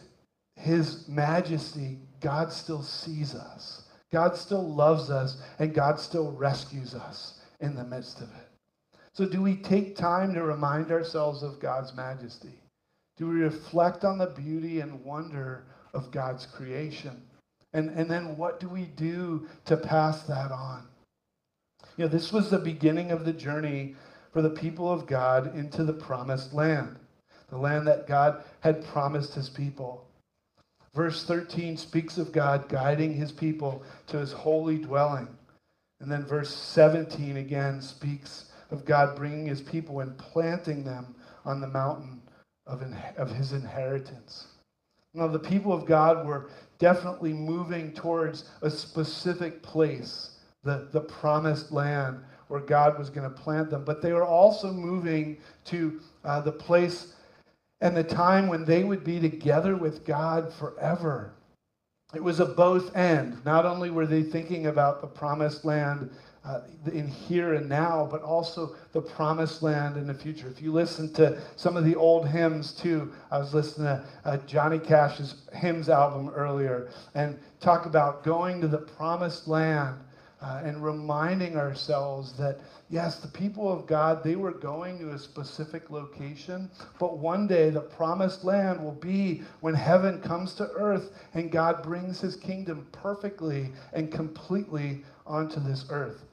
his 0.56 1.08
majesty, 1.08 1.98
God 2.20 2.52
still 2.52 2.82
sees 2.82 3.34
us. 3.34 3.88
God 4.12 4.36
still 4.36 4.74
loves 4.74 5.10
us 5.10 5.38
and 5.58 5.74
God 5.74 5.98
still 5.98 6.32
rescues 6.32 6.94
us 6.94 7.40
in 7.60 7.74
the 7.74 7.84
midst 7.84 8.20
of 8.20 8.28
it. 8.28 8.48
So, 9.14 9.26
do 9.26 9.42
we 9.42 9.56
take 9.56 9.96
time 9.96 10.34
to 10.34 10.42
remind 10.42 10.90
ourselves 10.90 11.42
of 11.42 11.60
God's 11.60 11.94
majesty? 11.94 12.58
Do 13.16 13.28
we 13.28 13.40
reflect 13.40 14.04
on 14.04 14.18
the 14.18 14.26
beauty 14.26 14.80
and 14.80 15.04
wonder 15.04 15.64
of 15.92 16.10
God's 16.10 16.46
creation? 16.46 17.20
And, 17.74 17.90
and 17.90 18.10
then 18.10 18.36
what 18.36 18.60
do 18.60 18.68
we 18.68 18.84
do 18.84 19.48
to 19.66 19.76
pass 19.76 20.22
that 20.24 20.50
on? 20.50 20.86
You 21.96 22.04
know, 22.04 22.08
this 22.08 22.32
was 22.32 22.50
the 22.50 22.58
beginning 22.58 23.10
of 23.10 23.24
the 23.24 23.32
journey 23.32 23.96
for 24.32 24.40
the 24.40 24.50
people 24.50 24.90
of 24.90 25.06
God 25.06 25.54
into 25.54 25.84
the 25.84 25.92
promised 25.92 26.54
land, 26.54 26.96
the 27.50 27.58
land 27.58 27.86
that 27.86 28.06
God 28.06 28.42
had 28.60 28.84
promised 28.86 29.34
his 29.34 29.50
people. 29.50 30.06
Verse 30.94 31.24
13 31.24 31.76
speaks 31.76 32.18
of 32.18 32.32
God 32.32 32.68
guiding 32.68 33.14
his 33.14 33.32
people 33.32 33.82
to 34.08 34.18
his 34.18 34.32
holy 34.32 34.78
dwelling. 34.78 35.28
And 36.00 36.10
then 36.10 36.24
verse 36.26 36.54
17 36.54 37.36
again 37.38 37.80
speaks 37.80 38.46
of 38.70 38.84
God 38.84 39.16
bringing 39.16 39.46
his 39.46 39.62
people 39.62 40.00
and 40.00 40.16
planting 40.18 40.84
them 40.84 41.14
on 41.44 41.60
the 41.60 41.66
mountain 41.66 42.20
of, 42.66 42.82
of 43.16 43.30
his 43.30 43.52
inheritance. 43.52 44.46
Now, 45.14 45.28
the 45.28 45.38
people 45.38 45.72
of 45.72 45.84
God 45.84 46.26
were 46.26 46.50
definitely 46.78 47.32
moving 47.32 47.92
towards 47.92 48.44
a 48.62 48.70
specific 48.70 49.62
place, 49.62 50.38
the, 50.64 50.88
the 50.90 51.02
promised 51.02 51.70
land 51.70 52.20
where 52.48 52.60
God 52.60 52.98
was 52.98 53.10
going 53.10 53.28
to 53.28 53.36
plant 53.36 53.70
them. 53.70 53.84
But 53.84 54.00
they 54.00 54.12
were 54.12 54.26
also 54.26 54.72
moving 54.72 55.38
to 55.66 56.00
uh, 56.24 56.40
the 56.40 56.52
place 56.52 57.14
and 57.82 57.96
the 57.96 58.04
time 58.04 58.46
when 58.46 58.64
they 58.64 58.84
would 58.84 59.02
be 59.02 59.18
together 59.18 59.76
with 59.76 60.06
God 60.06 60.54
forever. 60.54 61.34
It 62.14 62.22
was 62.22 62.38
a 62.38 62.46
both 62.46 62.94
end. 62.94 63.44
Not 63.44 63.66
only 63.66 63.90
were 63.90 64.06
they 64.06 64.22
thinking 64.22 64.66
about 64.66 65.00
the 65.00 65.08
promised 65.08 65.64
land 65.64 66.10
uh, 66.44 66.60
in 66.92 67.08
here 67.08 67.54
and 67.54 67.68
now, 67.68 68.06
but 68.08 68.22
also 68.22 68.76
the 68.92 69.00
promised 69.00 69.62
land 69.62 69.96
in 69.96 70.06
the 70.06 70.14
future. 70.14 70.48
If 70.48 70.62
you 70.62 70.72
listen 70.72 71.12
to 71.14 71.40
some 71.56 71.76
of 71.76 71.84
the 71.84 71.96
old 71.96 72.28
hymns 72.28 72.72
too, 72.72 73.12
I 73.32 73.38
was 73.38 73.52
listening 73.52 73.86
to 73.86 74.04
uh, 74.24 74.36
Johnny 74.46 74.78
Cash's 74.78 75.42
hymns 75.52 75.88
album 75.88 76.28
earlier 76.30 76.88
and 77.14 77.36
talk 77.60 77.86
about 77.86 78.22
going 78.22 78.60
to 78.60 78.68
the 78.68 78.78
promised 78.78 79.48
land 79.48 79.96
uh, 80.42 80.60
and 80.64 80.82
reminding 80.84 81.56
ourselves 81.56 82.32
that, 82.34 82.58
yes, 82.90 83.20
the 83.20 83.28
people 83.28 83.72
of 83.72 83.86
God, 83.86 84.24
they 84.24 84.36
were 84.36 84.52
going 84.52 84.98
to 84.98 85.10
a 85.10 85.18
specific 85.18 85.90
location, 85.90 86.68
but 86.98 87.18
one 87.18 87.46
day 87.46 87.70
the 87.70 87.80
promised 87.80 88.44
land 88.44 88.82
will 88.82 88.90
be 88.92 89.42
when 89.60 89.74
heaven 89.74 90.20
comes 90.20 90.54
to 90.54 90.68
earth 90.72 91.10
and 91.34 91.52
God 91.52 91.82
brings 91.82 92.20
his 92.20 92.36
kingdom 92.36 92.86
perfectly 92.90 93.70
and 93.92 94.10
completely 94.10 95.04
onto 95.26 95.60
this 95.60 95.86
earth. 95.90 96.24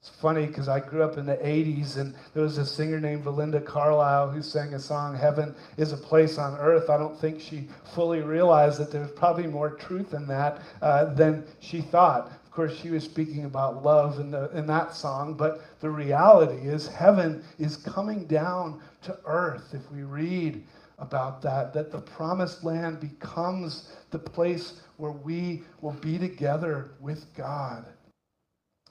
It's 0.00 0.08
funny 0.08 0.46
because 0.46 0.66
I 0.66 0.80
grew 0.80 1.02
up 1.02 1.18
in 1.18 1.26
the 1.26 1.36
80s 1.36 1.98
and 1.98 2.14
there 2.32 2.42
was 2.42 2.56
a 2.56 2.64
singer 2.64 2.98
named 2.98 3.22
Belinda 3.22 3.60
Carlisle 3.60 4.30
who 4.30 4.40
sang 4.40 4.72
a 4.72 4.80
song, 4.80 5.14
Heaven 5.14 5.54
is 5.76 5.92
a 5.92 5.96
Place 5.98 6.38
on 6.38 6.56
Earth. 6.58 6.88
I 6.88 6.96
don't 6.96 7.18
think 7.20 7.38
she 7.38 7.68
fully 7.94 8.22
realized 8.22 8.78
that 8.80 8.90
there 8.90 9.02
was 9.02 9.10
probably 9.10 9.46
more 9.46 9.68
truth 9.68 10.14
in 10.14 10.26
that 10.28 10.62
uh, 10.80 11.12
than 11.12 11.44
she 11.58 11.82
thought. 11.82 12.32
Of 12.50 12.56
course, 12.56 12.76
she 12.80 12.90
was 12.90 13.04
speaking 13.04 13.44
about 13.44 13.84
love 13.84 14.18
in, 14.18 14.32
the, 14.32 14.50
in 14.50 14.66
that 14.66 14.92
song, 14.92 15.34
but 15.34 15.62
the 15.78 15.88
reality 15.88 16.66
is 16.66 16.88
heaven 16.88 17.44
is 17.60 17.76
coming 17.76 18.24
down 18.24 18.80
to 19.02 19.16
earth. 19.24 19.72
If 19.72 19.88
we 19.92 20.02
read 20.02 20.64
about 20.98 21.42
that, 21.42 21.72
that 21.74 21.92
the 21.92 22.00
promised 22.00 22.64
land 22.64 22.98
becomes 22.98 23.92
the 24.10 24.18
place 24.18 24.80
where 24.96 25.12
we 25.12 25.62
will 25.80 25.92
be 25.92 26.18
together 26.18 26.90
with 26.98 27.32
God. 27.36 27.86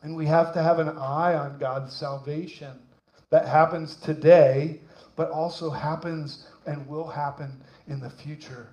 And 0.04 0.16
we 0.16 0.26
have 0.26 0.54
to 0.54 0.64
have 0.64 0.80
an 0.80 0.98
eye 0.98 1.36
on 1.36 1.60
God's 1.60 1.94
salvation. 1.94 2.80
That 3.30 3.46
happens 3.46 3.98
today, 3.98 4.80
but 5.18 5.32
also 5.32 5.70
happens 5.70 6.48
and 6.66 6.88
will 6.88 7.10
happen 7.10 7.62
in 7.90 8.00
the 8.00 8.10
future. 8.10 8.70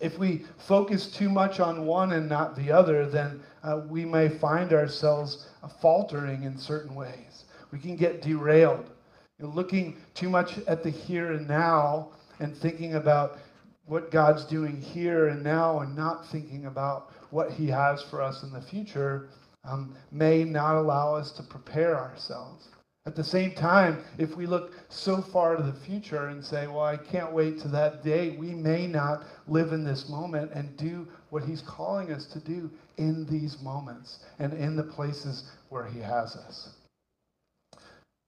If 0.00 0.18
we 0.18 0.44
focus 0.56 1.06
too 1.06 1.28
much 1.28 1.60
on 1.60 1.86
one 1.86 2.12
and 2.12 2.28
not 2.28 2.56
the 2.56 2.72
other, 2.72 3.06
then 3.06 3.42
uh, 3.62 3.82
we 3.88 4.04
may 4.04 4.28
find 4.28 4.72
ourselves 4.72 5.48
uh, 5.62 5.68
faltering 5.68 6.44
in 6.44 6.56
certain 6.56 6.94
ways. 6.94 7.44
We 7.70 7.78
can 7.78 7.96
get 7.96 8.22
derailed. 8.22 8.90
You 9.38 9.46
know, 9.46 9.52
looking 9.52 9.98
too 10.14 10.30
much 10.30 10.58
at 10.66 10.82
the 10.82 10.90
here 10.90 11.32
and 11.32 11.46
now 11.46 12.12
and 12.40 12.56
thinking 12.56 12.94
about 12.94 13.38
what 13.84 14.10
God's 14.10 14.44
doing 14.44 14.80
here 14.80 15.28
and 15.28 15.42
now 15.42 15.80
and 15.80 15.94
not 15.94 16.26
thinking 16.26 16.66
about 16.66 17.10
what 17.30 17.50
He 17.50 17.66
has 17.68 18.02
for 18.02 18.22
us 18.22 18.42
in 18.42 18.52
the 18.52 18.60
future 18.60 19.28
um, 19.64 19.94
may 20.10 20.44
not 20.44 20.76
allow 20.76 21.14
us 21.14 21.32
to 21.32 21.42
prepare 21.42 21.98
ourselves. 21.98 22.68
At 23.10 23.16
the 23.16 23.24
same 23.24 23.56
time, 23.56 24.04
if 24.18 24.36
we 24.36 24.46
look 24.46 24.72
so 24.88 25.20
far 25.20 25.56
to 25.56 25.64
the 25.64 25.72
future 25.72 26.28
and 26.28 26.44
say, 26.44 26.68
well, 26.68 26.84
I 26.84 26.96
can't 26.96 27.32
wait 27.32 27.58
to 27.62 27.68
that 27.70 28.04
day, 28.04 28.36
we 28.38 28.54
may 28.54 28.86
not 28.86 29.24
live 29.48 29.72
in 29.72 29.82
this 29.82 30.08
moment 30.08 30.52
and 30.54 30.76
do 30.76 31.08
what 31.30 31.42
he's 31.42 31.60
calling 31.60 32.12
us 32.12 32.24
to 32.26 32.38
do 32.38 32.70
in 32.98 33.26
these 33.26 33.60
moments 33.62 34.20
and 34.38 34.52
in 34.52 34.76
the 34.76 34.84
places 34.84 35.50
where 35.70 35.84
he 35.84 35.98
has 35.98 36.36
us. 36.36 36.68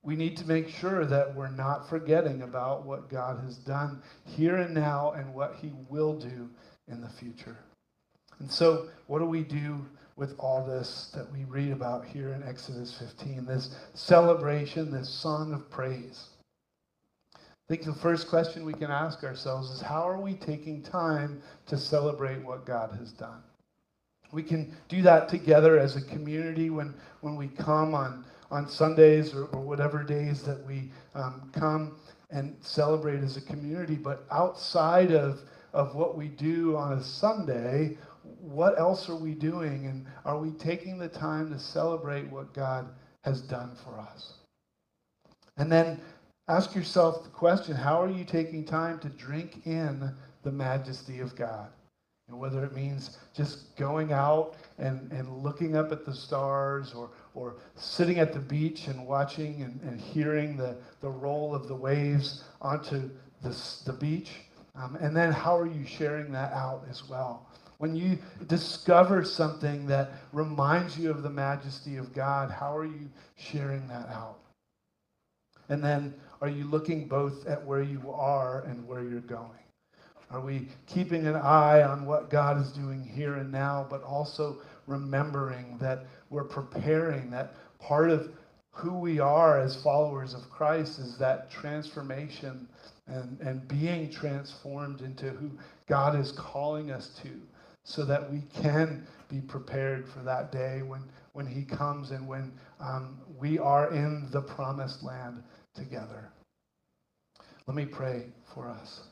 We 0.03 0.17
need 0.17 0.37
to 0.39 0.49
make 0.49 0.69
sure 0.69 1.05
that 1.05 1.33
we're 1.33 1.49
not 1.49 1.89
forgetting 1.89 2.43
about 2.43 2.85
what 2.85 3.09
God 3.09 3.39
has 3.45 3.59
done 3.59 4.03
here 4.25 4.57
and 4.57 4.75
now 4.75 5.13
and 5.13 5.33
what 5.33 5.55
he 5.63 5.71
will 5.89 6.19
do 6.19 6.51
in 6.89 7.01
the 7.01 7.09
future. 7.09 7.57
And 8.41 8.51
so, 8.51 8.89
what 9.07 9.21
do 9.21 9.27
we 9.27 9.45
do 9.45 9.87
with 10.17 10.35
all 10.39 10.65
this 10.65 11.11
that 11.15 11.31
we 11.33 11.45
read 11.45 11.73
about 11.73 12.05
here 12.05 12.33
in 12.33 12.43
Exodus 12.43 12.97
15, 12.99 13.47
this 13.47 13.75
celebration, 13.95 14.91
this 14.91 15.09
song 15.09 15.53
of 15.53 15.71
praise. 15.71 16.29
I 17.37 17.41
think 17.69 17.85
the 17.85 17.95
first 17.95 18.29
question 18.29 18.65
we 18.65 18.75
can 18.75 18.91
ask 18.91 19.25
ourselves 19.25 19.71
is 19.71 19.81
how 19.81 20.07
are 20.07 20.21
we 20.21 20.35
taking 20.35 20.83
time 20.83 21.41
to 21.67 21.79
celebrate 21.79 22.45
what 22.45 22.67
God 22.67 22.97
has 22.99 23.13
done? 23.13 23.43
We 24.33 24.43
can 24.43 24.75
do 24.89 25.03
that 25.03 25.29
together 25.29 25.79
as 25.79 25.97
a 25.97 26.03
community 26.03 26.71
when, 26.71 26.95
when 27.21 27.37
we 27.37 27.49
come 27.49 27.95
on, 27.95 28.25
on 28.51 28.69
Sundays 28.69 29.35
or, 29.35 29.45
or 29.47 29.61
whatever 29.61 30.03
days 30.03 30.43
that 30.43 30.67
we 30.67 30.91
um, 31.15 31.51
come 31.55 31.97
and 32.31 32.57
celebrate 32.61 33.23
as 33.23 33.37
a 33.37 33.43
community. 33.43 33.95
But 33.95 34.25
outside 34.31 35.13
of, 35.13 35.41
of 35.73 35.95
what 35.95 36.17
we 36.17 36.29
do 36.29 36.77
on 36.77 36.95
a 36.95 37.03
Sunday, 37.03 37.97
what 38.43 38.79
else 38.79 39.09
are 39.09 39.17
we 39.17 39.35
doing? 39.35 39.87
And 39.87 40.05
are 40.25 40.39
we 40.39 40.51
taking 40.51 40.99
the 40.99 41.09
time 41.09 41.51
to 41.53 41.59
celebrate 41.59 42.29
what 42.29 42.53
God 42.53 42.89
has 43.25 43.41
done 43.41 43.77
for 43.85 43.99
us? 43.99 44.35
And 45.57 45.71
then 45.71 46.01
ask 46.49 46.75
yourself 46.75 47.23
the 47.23 47.31
question 47.31 47.77
how 47.77 48.03
are 48.03 48.11
you 48.11 48.25
taking 48.25 48.65
time 48.65 48.99
to 49.01 49.09
drink 49.09 49.65
in 49.65 50.11
the 50.43 50.51
majesty 50.51 51.21
of 51.21 51.37
God? 51.37 51.71
And 52.29 52.39
whether 52.39 52.65
it 52.65 52.75
means 52.75 53.19
just 53.35 53.77
going 53.77 54.13
out 54.13 54.55
and, 54.79 55.13
and 55.13 55.29
looking 55.43 55.77
up 55.77 55.93
at 55.93 56.05
the 56.05 56.15
stars 56.15 56.95
or, 56.95 57.11
or 57.35 57.57
sitting 57.77 58.19
at 58.19 58.33
the 58.33 58.41
beach 58.41 58.89
and 58.89 59.07
watching 59.07 59.63
and, 59.63 59.81
and 59.83 60.01
hearing 60.01 60.57
the, 60.57 60.77
the 61.01 61.11
roll 61.11 61.55
of 61.55 61.69
the 61.69 61.75
waves 61.75 62.45
onto 62.61 63.11
the, 63.43 63.57
the 63.87 63.93
beach. 63.93 64.31
Um, 64.75 64.97
and 65.01 65.15
then 65.17 65.31
how 65.31 65.57
are 65.57 65.67
you 65.67 65.85
sharing 65.85 66.33
that 66.33 66.53
out 66.53 66.87
as 66.89 67.09
well? 67.09 67.47
When 67.83 67.97
you 67.97 68.17
discover 68.47 69.25
something 69.25 69.89
that 69.89 70.13
reminds 70.33 70.97
you 70.97 71.11
of 71.11 71.25
the 71.25 71.31
majesty 71.31 71.97
of 71.97 72.15
God, 72.15 72.49
how 72.49 72.77
are 72.77 72.85
you 72.85 73.11
sharing 73.35 73.89
that 73.89 74.09
out? 74.09 74.39
And 75.69 75.83
then, 75.83 76.15
are 76.41 76.49
you 76.49 76.63
looking 76.63 77.09
both 77.09 77.45
at 77.49 77.67
where 77.67 77.83
you 77.83 78.13
are 78.13 78.63
and 78.67 78.87
where 78.87 79.03
you're 79.03 79.19
going? 79.19 79.59
Are 80.31 80.41
we 80.41 80.69
keeping 80.87 81.27
an 81.27 81.35
eye 81.35 81.83
on 81.83 82.07
what 82.07 82.31
God 82.31 82.63
is 82.63 82.71
doing 82.71 83.03
here 83.03 83.35
and 83.35 83.51
now, 83.51 83.85
but 83.91 84.05
also 84.05 84.59
remembering 84.87 85.77
that 85.81 86.07
we're 86.31 86.45
preparing 86.45 87.31
that 87.31 87.53
part 87.81 88.11
of 88.11 88.31
who 88.71 88.95
we 88.95 89.19
are 89.19 89.59
as 89.59 89.83
followers 89.83 90.35
of 90.35 90.49
Christ 90.51 91.01
is 91.01 91.19
that 91.19 91.51
transformation 91.51 92.69
and, 93.09 93.41
and 93.41 93.67
being 93.67 94.09
transformed 94.09 95.01
into 95.01 95.31
who 95.31 95.51
God 95.89 96.15
is 96.15 96.31
calling 96.31 96.93
us 96.93 97.09
to 97.25 97.43
so 97.85 98.05
that 98.05 98.31
we 98.31 98.43
can 98.55 99.07
be 99.29 99.41
prepared 99.41 100.09
for 100.09 100.21
that 100.21 100.53
day 100.53 100.83
when, 100.83 101.09
when 101.33 101.47
he 101.47 101.65
comes 101.65 102.11
and 102.13 102.27
when 102.29 102.53
um, 102.81 103.19
we 103.39 103.59
are 103.59 103.89
in 103.89 104.29
the 104.31 104.43
promised 104.43 105.03
land 105.03 105.43
together. 105.75 106.31
Let 107.67 107.77
me 107.77 107.87
pray 107.87 108.29
for 108.45 108.69
us. 108.69 109.03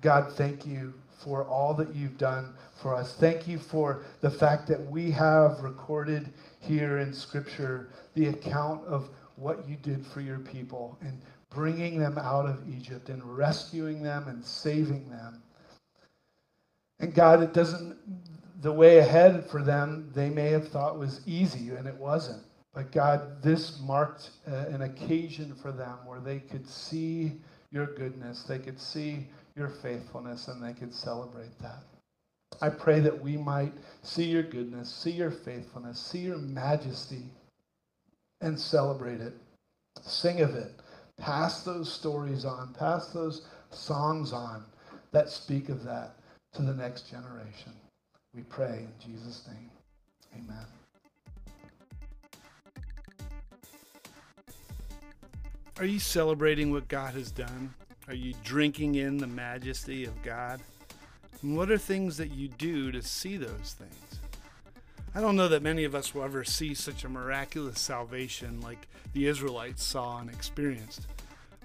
God, 0.00 0.28
thank 0.28 0.66
you 0.66 0.94
for 1.10 1.44
all 1.44 1.74
that 1.74 1.90
you've 1.90 2.18
done 2.18 2.52
for 2.74 2.94
us. 2.94 3.14
Thank 3.14 3.48
you 3.48 3.58
for 3.58 3.98
the 4.20 4.30
fact 4.30 4.66
that 4.68 4.80
we 4.80 5.10
have 5.12 5.60
recorded 5.60 6.30
here 6.60 6.98
in 6.98 7.12
Scripture 7.12 7.86
the 8.14 8.28
account 8.28 8.82
of 8.84 9.10
what 9.36 9.58
you 9.64 9.76
did 9.76 10.04
for 10.06 10.20
your 10.20 10.38
people 10.40 10.96
and 11.00 11.20
bringing 11.50 11.98
them 11.98 12.18
out 12.18 12.46
of 12.46 12.62
Egypt 12.68 13.08
and 13.10 13.22
rescuing 13.24 14.02
them 14.02 14.28
and 14.28 14.44
saving 14.44 15.08
them. 15.10 15.42
And 17.00 17.14
God, 17.14 17.42
it 17.42 17.54
doesn't, 17.54 17.96
the 18.60 18.72
way 18.72 18.98
ahead 18.98 19.48
for 19.50 19.62
them, 19.62 20.10
they 20.14 20.28
may 20.28 20.50
have 20.50 20.68
thought 20.68 20.98
was 20.98 21.22
easy, 21.26 21.70
and 21.70 21.86
it 21.86 21.96
wasn't. 21.96 22.42
But 22.74 22.92
God, 22.92 23.42
this 23.42 23.80
marked 23.80 24.30
uh, 24.46 24.66
an 24.68 24.82
occasion 24.82 25.54
for 25.54 25.72
them 25.72 25.98
where 26.04 26.20
they 26.20 26.38
could 26.38 26.68
see 26.68 27.32
your 27.72 27.86
goodness, 27.86 28.42
they 28.42 28.58
could 28.58 28.78
see 28.78 29.26
your 29.56 29.68
faithfulness, 29.68 30.48
and 30.48 30.62
they 30.62 30.74
could 30.74 30.92
celebrate 30.92 31.58
that. 31.60 31.82
I 32.60 32.68
pray 32.68 33.00
that 33.00 33.22
we 33.22 33.36
might 33.36 33.72
see 34.02 34.24
your 34.24 34.42
goodness, 34.42 34.92
see 34.92 35.12
your 35.12 35.30
faithfulness, 35.30 35.98
see 35.98 36.18
your 36.18 36.38
majesty, 36.38 37.24
and 38.42 38.58
celebrate 38.58 39.20
it. 39.20 39.34
Sing 40.02 40.42
of 40.42 40.54
it. 40.54 40.72
Pass 41.16 41.62
those 41.62 41.92
stories 41.92 42.44
on, 42.44 42.74
pass 42.74 43.08
those 43.08 43.46
songs 43.70 44.32
on 44.32 44.64
that 45.12 45.28
speak 45.28 45.68
of 45.68 45.84
that 45.84 46.19
to 46.54 46.62
the 46.62 46.74
next 46.74 47.10
generation. 47.10 47.72
We 48.34 48.42
pray 48.42 48.86
in 48.86 49.12
Jesus' 49.12 49.46
name. 49.46 49.70
Amen. 50.34 50.66
Are 55.78 55.86
you 55.86 55.98
celebrating 55.98 56.70
what 56.72 56.88
God 56.88 57.14
has 57.14 57.30
done? 57.30 57.74
Are 58.06 58.14
you 58.14 58.34
drinking 58.44 58.96
in 58.96 59.16
the 59.16 59.26
majesty 59.26 60.04
of 60.04 60.22
God? 60.22 60.60
And 61.42 61.56
what 61.56 61.70
are 61.70 61.78
things 61.78 62.16
that 62.18 62.32
you 62.32 62.48
do 62.48 62.92
to 62.92 63.00
see 63.02 63.36
those 63.36 63.76
things? 63.78 64.20
I 65.14 65.20
don't 65.20 65.36
know 65.36 65.48
that 65.48 65.62
many 65.62 65.84
of 65.84 65.94
us 65.94 66.14
will 66.14 66.22
ever 66.22 66.44
see 66.44 66.74
such 66.74 67.02
a 67.02 67.08
miraculous 67.08 67.80
salvation 67.80 68.60
like 68.60 68.86
the 69.12 69.26
Israelites 69.26 69.82
saw 69.82 70.18
and 70.18 70.30
experienced. 70.30 71.06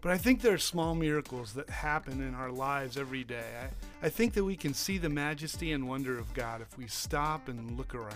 But 0.05 0.13
I 0.13 0.19
think 0.19 0.41
there 0.41 0.53
are 0.53 0.59
small 0.59 0.93
miracles 0.93 1.53
that 1.53 1.67
happen 1.67 2.21
in 2.21 2.35
our 2.35 2.51
lives 2.51 2.95
every 2.95 3.23
day. 3.23 3.43
I, 3.59 4.05
I 4.05 4.09
think 4.09 4.35
that 4.35 4.43
we 4.43 4.55
can 4.55 4.71
see 4.71 4.99
the 4.99 5.09
majesty 5.09 5.71
and 5.71 5.89
wonder 5.89 6.19
of 6.19 6.31
God 6.35 6.61
if 6.61 6.77
we 6.77 6.85
stop 6.85 7.49
and 7.49 7.75
look 7.75 7.95
around. 7.95 8.13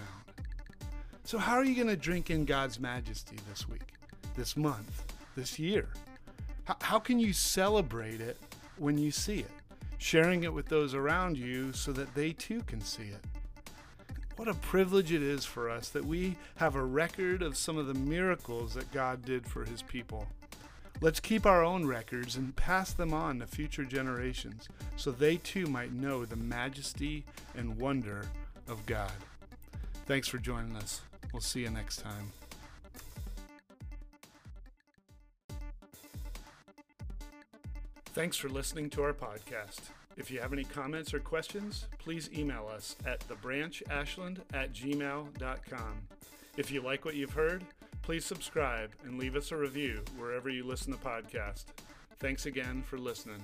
So, 1.23 1.39
how 1.39 1.55
are 1.55 1.63
you 1.63 1.73
going 1.73 1.87
to 1.87 1.97
drink 1.97 2.29
in 2.29 2.45
God's 2.45 2.79
majesty 2.79 3.37
this 3.49 3.67
week, 3.67 3.95
this 4.35 4.55
month, 4.55 5.11
this 5.35 5.57
year? 5.57 5.89
How, 6.65 6.75
how 6.79 6.99
can 6.99 7.17
you 7.17 7.33
celebrate 7.33 8.21
it 8.21 8.37
when 8.77 8.99
you 8.99 9.09
see 9.09 9.39
it? 9.39 9.51
Sharing 9.97 10.43
it 10.43 10.53
with 10.53 10.67
those 10.67 10.93
around 10.93 11.39
you 11.39 11.73
so 11.73 11.91
that 11.93 12.13
they 12.13 12.33
too 12.33 12.61
can 12.67 12.81
see 12.81 13.07
it. 13.07 13.25
What 14.35 14.47
a 14.47 14.53
privilege 14.53 15.11
it 15.11 15.23
is 15.23 15.43
for 15.43 15.71
us 15.71 15.89
that 15.89 16.05
we 16.05 16.37
have 16.57 16.75
a 16.75 16.85
record 16.85 17.41
of 17.41 17.57
some 17.57 17.79
of 17.79 17.87
the 17.87 17.95
miracles 17.95 18.75
that 18.75 18.91
God 18.91 19.25
did 19.25 19.47
for 19.47 19.65
his 19.65 19.81
people. 19.81 20.27
Let's 21.01 21.21
keep 21.21 21.45
our 21.45 21.63
own 21.63 21.85
records 21.85 22.35
and 22.35 22.53
pass 22.55 22.91
them 22.91 23.13
on 23.13 23.39
to 23.39 23.47
future 23.47 23.85
generations 23.85 24.67
so 24.97 25.11
they 25.11 25.37
too 25.37 25.65
might 25.67 25.93
know 25.93 26.25
the 26.25 26.35
majesty 26.35 27.23
and 27.55 27.77
wonder 27.77 28.25
of 28.67 28.85
God. 28.85 29.11
Thanks 30.05 30.27
for 30.27 30.39
joining 30.39 30.75
us. 30.75 31.01
We'll 31.31 31.41
see 31.41 31.61
you 31.61 31.69
next 31.69 31.97
time. 32.01 32.33
Thanks 38.07 38.35
for 38.35 38.49
listening 38.49 38.89
to 38.91 39.03
our 39.03 39.13
podcast. 39.13 39.79
If 40.17 40.29
you 40.29 40.41
have 40.41 40.51
any 40.51 40.65
comments 40.65 41.13
or 41.13 41.19
questions, 41.19 41.87
please 41.97 42.29
email 42.35 42.69
us 42.69 42.97
at 43.05 43.21
thebranchashland 43.21 44.39
at 44.53 44.73
gmail.com. 44.73 46.01
If 46.57 46.71
you 46.71 46.81
like 46.81 47.05
what 47.05 47.15
you've 47.15 47.31
heard, 47.31 47.63
please 48.09 48.25
subscribe 48.25 48.89
and 49.05 49.19
leave 49.19 49.35
us 49.35 49.51
a 49.51 49.55
review 49.55 50.03
wherever 50.17 50.49
you 50.49 50.63
listen 50.63 50.91
to 50.91 50.97
podcasts. 50.97 51.65
Thanks 52.17 52.47
again 52.47 52.81
for 52.81 52.97
listening. 52.97 53.39